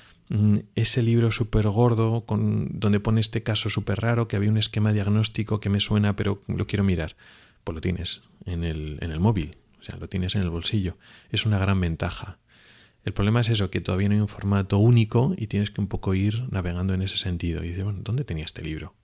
ese 0.76 1.04
libro 1.04 1.32
súper 1.32 1.68
gordo 1.68 2.26
con, 2.26 2.68
donde 2.80 3.00
pone 3.00 3.22
este 3.22 3.44
caso 3.44 3.70
súper 3.70 4.02
raro, 4.02 4.28
que 4.28 4.36
había 4.36 4.50
un 4.50 4.58
esquema 4.58 4.92
diagnóstico 4.92 5.60
que 5.60 5.70
me 5.70 5.80
suena 5.80 6.16
pero 6.16 6.42
lo 6.48 6.68
quiero 6.68 6.84
mirar. 6.84 7.16
Pues 7.64 7.76
lo 7.76 7.82
tienes 7.82 8.22
en 8.46 8.64
el, 8.64 8.98
en 9.02 9.12
el 9.12 9.20
móvil, 9.20 9.58
o 9.80 9.84
sea, 9.84 9.98
lo 9.98 10.08
tienes 10.10 10.36
en 10.36 10.42
el 10.42 10.50
bolsillo. 10.50 10.98
Es 11.30 11.46
una 11.46 11.60
gran 11.60 11.80
ventaja. 11.80 12.40
El 13.04 13.14
problema 13.14 13.40
es 13.40 13.50
eso, 13.50 13.70
que 13.70 13.80
todavía 13.80 14.10
no 14.10 14.16
hay 14.16 14.22
un 14.22 14.28
formato 14.28 14.78
único 14.80 15.34
y 15.38 15.48
tienes 15.48 15.72
que 15.72 15.80
un 15.80 15.88
poco 15.88 16.14
ir 16.14 16.44
navegando 16.52 16.94
en 16.94 17.02
ese 17.02 17.18
sentido. 17.18 17.64
Y 17.64 17.70
dices, 17.70 17.84
bueno, 17.86 18.00
¿dónde 18.04 18.26
tenía 18.26 18.44
este 18.44 18.62
libro? 18.62 18.96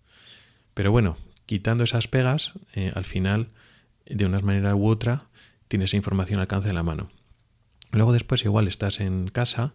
Pero 0.73 0.91
bueno, 0.91 1.15
quitando 1.45 1.85
esas 1.85 2.09
pegas, 2.09 2.53
eh, 2.73 2.91
al 2.95 3.05
final, 3.05 3.49
de 4.05 4.25
una 4.25 4.39
manera 4.39 4.75
u 4.75 4.87
otra, 4.87 5.29
tienes 5.69 5.91
esa 5.91 5.97
información 5.97 6.39
al 6.39 6.43
alcance 6.43 6.67
de 6.67 6.73
la 6.73 6.83
mano. 6.83 7.11
Luego 7.91 8.11
después 8.11 8.43
igual 8.43 8.67
estás 8.67 8.99
en 8.99 9.27
casa, 9.27 9.73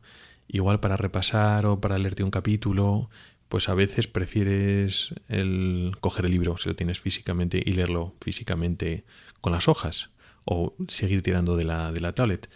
igual 0.49 0.81
para 0.81 0.97
repasar 0.97 1.67
o 1.67 1.81
para 1.81 1.99
leerte 1.99 2.25
un 2.25 2.31
capítulo, 2.31 3.11
pues 3.49 3.69
a 3.69 3.75
veces 3.75 4.09
prefieres 4.09 5.15
el 5.29 5.93
coger 6.01 6.27
el 6.27 6.33
libro 6.33 6.57
si 6.57 6.69
lo 6.69 6.77
tienes 6.77 7.01
físicamente 7.01 7.63
y 7.65 7.73
leerlo 7.73 8.15
físicamente 8.21 9.05
con 9.41 9.53
las 9.53 9.69
hojas 9.69 10.11
o 10.45 10.75
seguir 10.89 11.23
tirando 11.23 11.57
de 11.57 11.65
la, 11.65 11.93
de 11.93 12.01
la 12.01 12.15
tablet. 12.15 12.51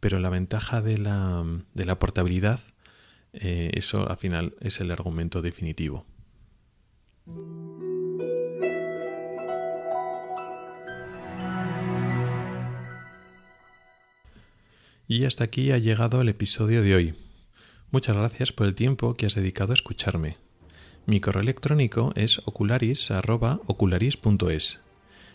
Pero 0.00 0.20
la 0.20 0.30
ventaja 0.30 0.80
de 0.80 0.98
la, 0.98 1.44
de 1.74 1.84
la 1.84 1.98
portabilidad, 1.98 2.60
eh, 3.32 3.70
eso 3.74 4.08
al 4.08 4.16
final 4.16 4.54
es 4.60 4.80
el 4.80 4.90
argumento 4.90 5.42
definitivo. 5.42 6.06
Y 15.08 15.24
hasta 15.24 15.44
aquí 15.44 15.72
ha 15.72 15.78
llegado 15.78 16.20
el 16.20 16.28
episodio 16.28 16.82
de 16.82 16.94
hoy. 16.94 17.14
Muchas 17.90 18.16
gracias 18.16 18.52
por 18.52 18.66
el 18.66 18.74
tiempo 18.74 19.14
que 19.14 19.24
has 19.24 19.34
dedicado 19.34 19.72
a 19.72 19.74
escucharme. 19.74 20.36
Mi 21.06 21.20
correo 21.20 21.40
electrónico 21.40 22.12
es 22.16 22.42
ocularis.ocularis.es. 22.44 24.80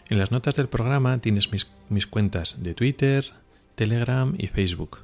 En 0.10 0.20
las 0.20 0.32
notas 0.32 0.56
del 0.56 0.70
programa 0.70 1.18
tienes 1.18 1.52
mis, 1.52 1.72
mis, 1.90 2.06
cuentas 2.06 2.62
de 2.62 2.76
Twitter, 2.76 3.34
Telegram 3.74 4.36
y 4.38 4.46
Facebook. 4.48 5.00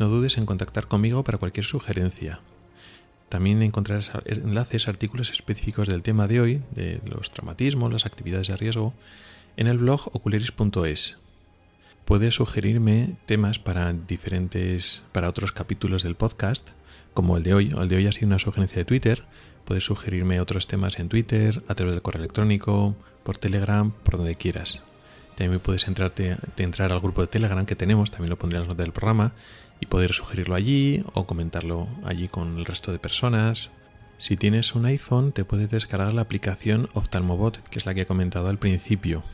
No 0.00 0.08
dudes 0.08 0.38
en 0.38 0.46
contactar 0.46 0.88
conmigo 0.88 1.22
para 1.22 1.38
cualquier 1.38 1.66
sugerencia. 1.66 2.40
También 3.28 3.62
encontrarás 3.62 4.10
enlaces, 4.24 4.88
artículos 4.88 5.30
específicos 5.30 5.86
del 5.86 6.02
tema 6.02 6.26
de 6.26 6.40
hoy, 6.40 6.62
de 6.72 7.00
los 7.04 7.30
traumatismos, 7.30 7.92
las 7.92 8.06
actividades 8.06 8.48
de 8.48 8.56
riesgo, 8.56 8.92
en 9.56 9.68
el 9.68 9.78
blog 9.78 10.08
ocularis.es 10.12 11.18
puedes 12.06 12.36
sugerirme 12.36 13.16
temas 13.26 13.58
para 13.58 13.92
diferentes, 13.92 15.02
para 15.10 15.28
otros 15.28 15.50
capítulos 15.50 16.04
del 16.04 16.14
podcast, 16.14 16.70
como 17.12 17.36
el 17.36 17.42
de 17.42 17.52
hoy. 17.52 17.74
El 17.76 17.88
de 17.88 17.96
hoy 17.96 18.06
ha 18.06 18.12
sido 18.12 18.28
una 18.28 18.38
sugerencia 18.38 18.78
de 18.78 18.84
Twitter. 18.84 19.24
Puedes 19.64 19.84
sugerirme 19.84 20.40
otros 20.40 20.68
temas 20.68 21.00
en 21.00 21.08
Twitter, 21.08 21.64
a 21.66 21.74
través 21.74 21.94
del 21.94 22.02
correo 22.02 22.20
electrónico, 22.20 22.94
por 23.24 23.38
Telegram, 23.38 23.90
por 23.90 24.18
donde 24.18 24.36
quieras. 24.36 24.82
También 25.34 25.60
puedes 25.60 25.88
entrar 25.88 26.92
al 26.92 27.00
grupo 27.00 27.22
de 27.22 27.26
Telegram 27.26 27.66
que 27.66 27.74
tenemos, 27.74 28.12
también 28.12 28.30
lo 28.30 28.38
pondré 28.38 28.58
en 28.58 28.62
las 28.62 28.68
notas 28.68 28.86
del 28.86 28.92
programa, 28.92 29.32
y 29.80 29.86
poder 29.86 30.12
sugerirlo 30.12 30.54
allí 30.54 31.02
o 31.12 31.26
comentarlo 31.26 31.88
allí 32.04 32.28
con 32.28 32.56
el 32.56 32.64
resto 32.64 32.92
de 32.92 33.00
personas. 33.00 33.70
Si 34.16 34.36
tienes 34.36 34.76
un 34.76 34.86
iPhone, 34.86 35.32
te 35.32 35.44
puedes 35.44 35.70
descargar 35.70 36.14
la 36.14 36.22
aplicación 36.22 36.88
Oftalmobot, 36.94 37.68
que 37.68 37.80
es 37.80 37.84
la 37.84 37.94
que 37.94 38.02
he 38.02 38.06
comentado 38.06 38.48
al 38.48 38.58
principio, 38.58 39.24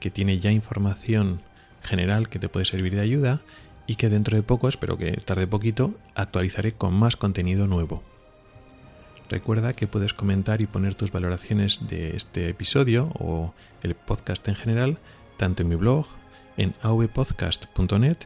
que 0.00 0.10
tiene 0.10 0.40
ya 0.40 0.50
información 0.50 1.40
general 1.86 2.28
que 2.28 2.38
te 2.38 2.48
puede 2.48 2.66
servir 2.66 2.94
de 2.94 3.00
ayuda 3.00 3.40
y 3.86 3.96
que 3.96 4.08
dentro 4.08 4.36
de 4.36 4.42
poco, 4.42 4.68
espero 4.68 4.98
que 4.98 5.12
tarde 5.12 5.46
poquito, 5.46 5.94
actualizaré 6.14 6.72
con 6.72 6.94
más 6.94 7.16
contenido 7.16 7.66
nuevo. 7.66 8.02
Recuerda 9.28 9.72
que 9.72 9.86
puedes 9.86 10.14
comentar 10.14 10.60
y 10.60 10.66
poner 10.66 10.94
tus 10.94 11.10
valoraciones 11.10 11.88
de 11.88 12.16
este 12.16 12.48
episodio 12.48 13.10
o 13.18 13.54
el 13.82 13.94
podcast 13.94 14.46
en 14.48 14.54
general, 14.54 14.98
tanto 15.36 15.62
en 15.62 15.68
mi 15.68 15.74
blog, 15.74 16.06
en 16.56 16.74
avpodcast.net 16.82 18.18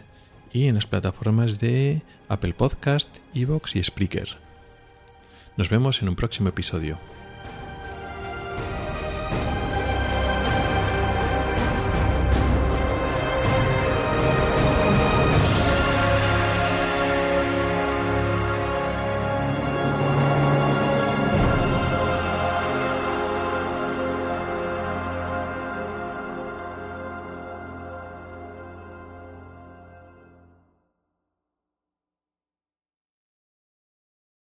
y 0.53 0.67
en 0.67 0.75
las 0.75 0.87
plataformas 0.87 1.59
de 1.59 2.03
Apple 2.29 2.55
Podcast, 2.55 3.19
Evox 3.35 3.77
y 3.77 3.83
Spreaker. 3.83 4.37
Nos 5.57 5.71
vemos 5.71 6.03
en 6.03 6.09
un 6.09 6.17
próximo 6.17 6.49
episodio. 6.49 6.99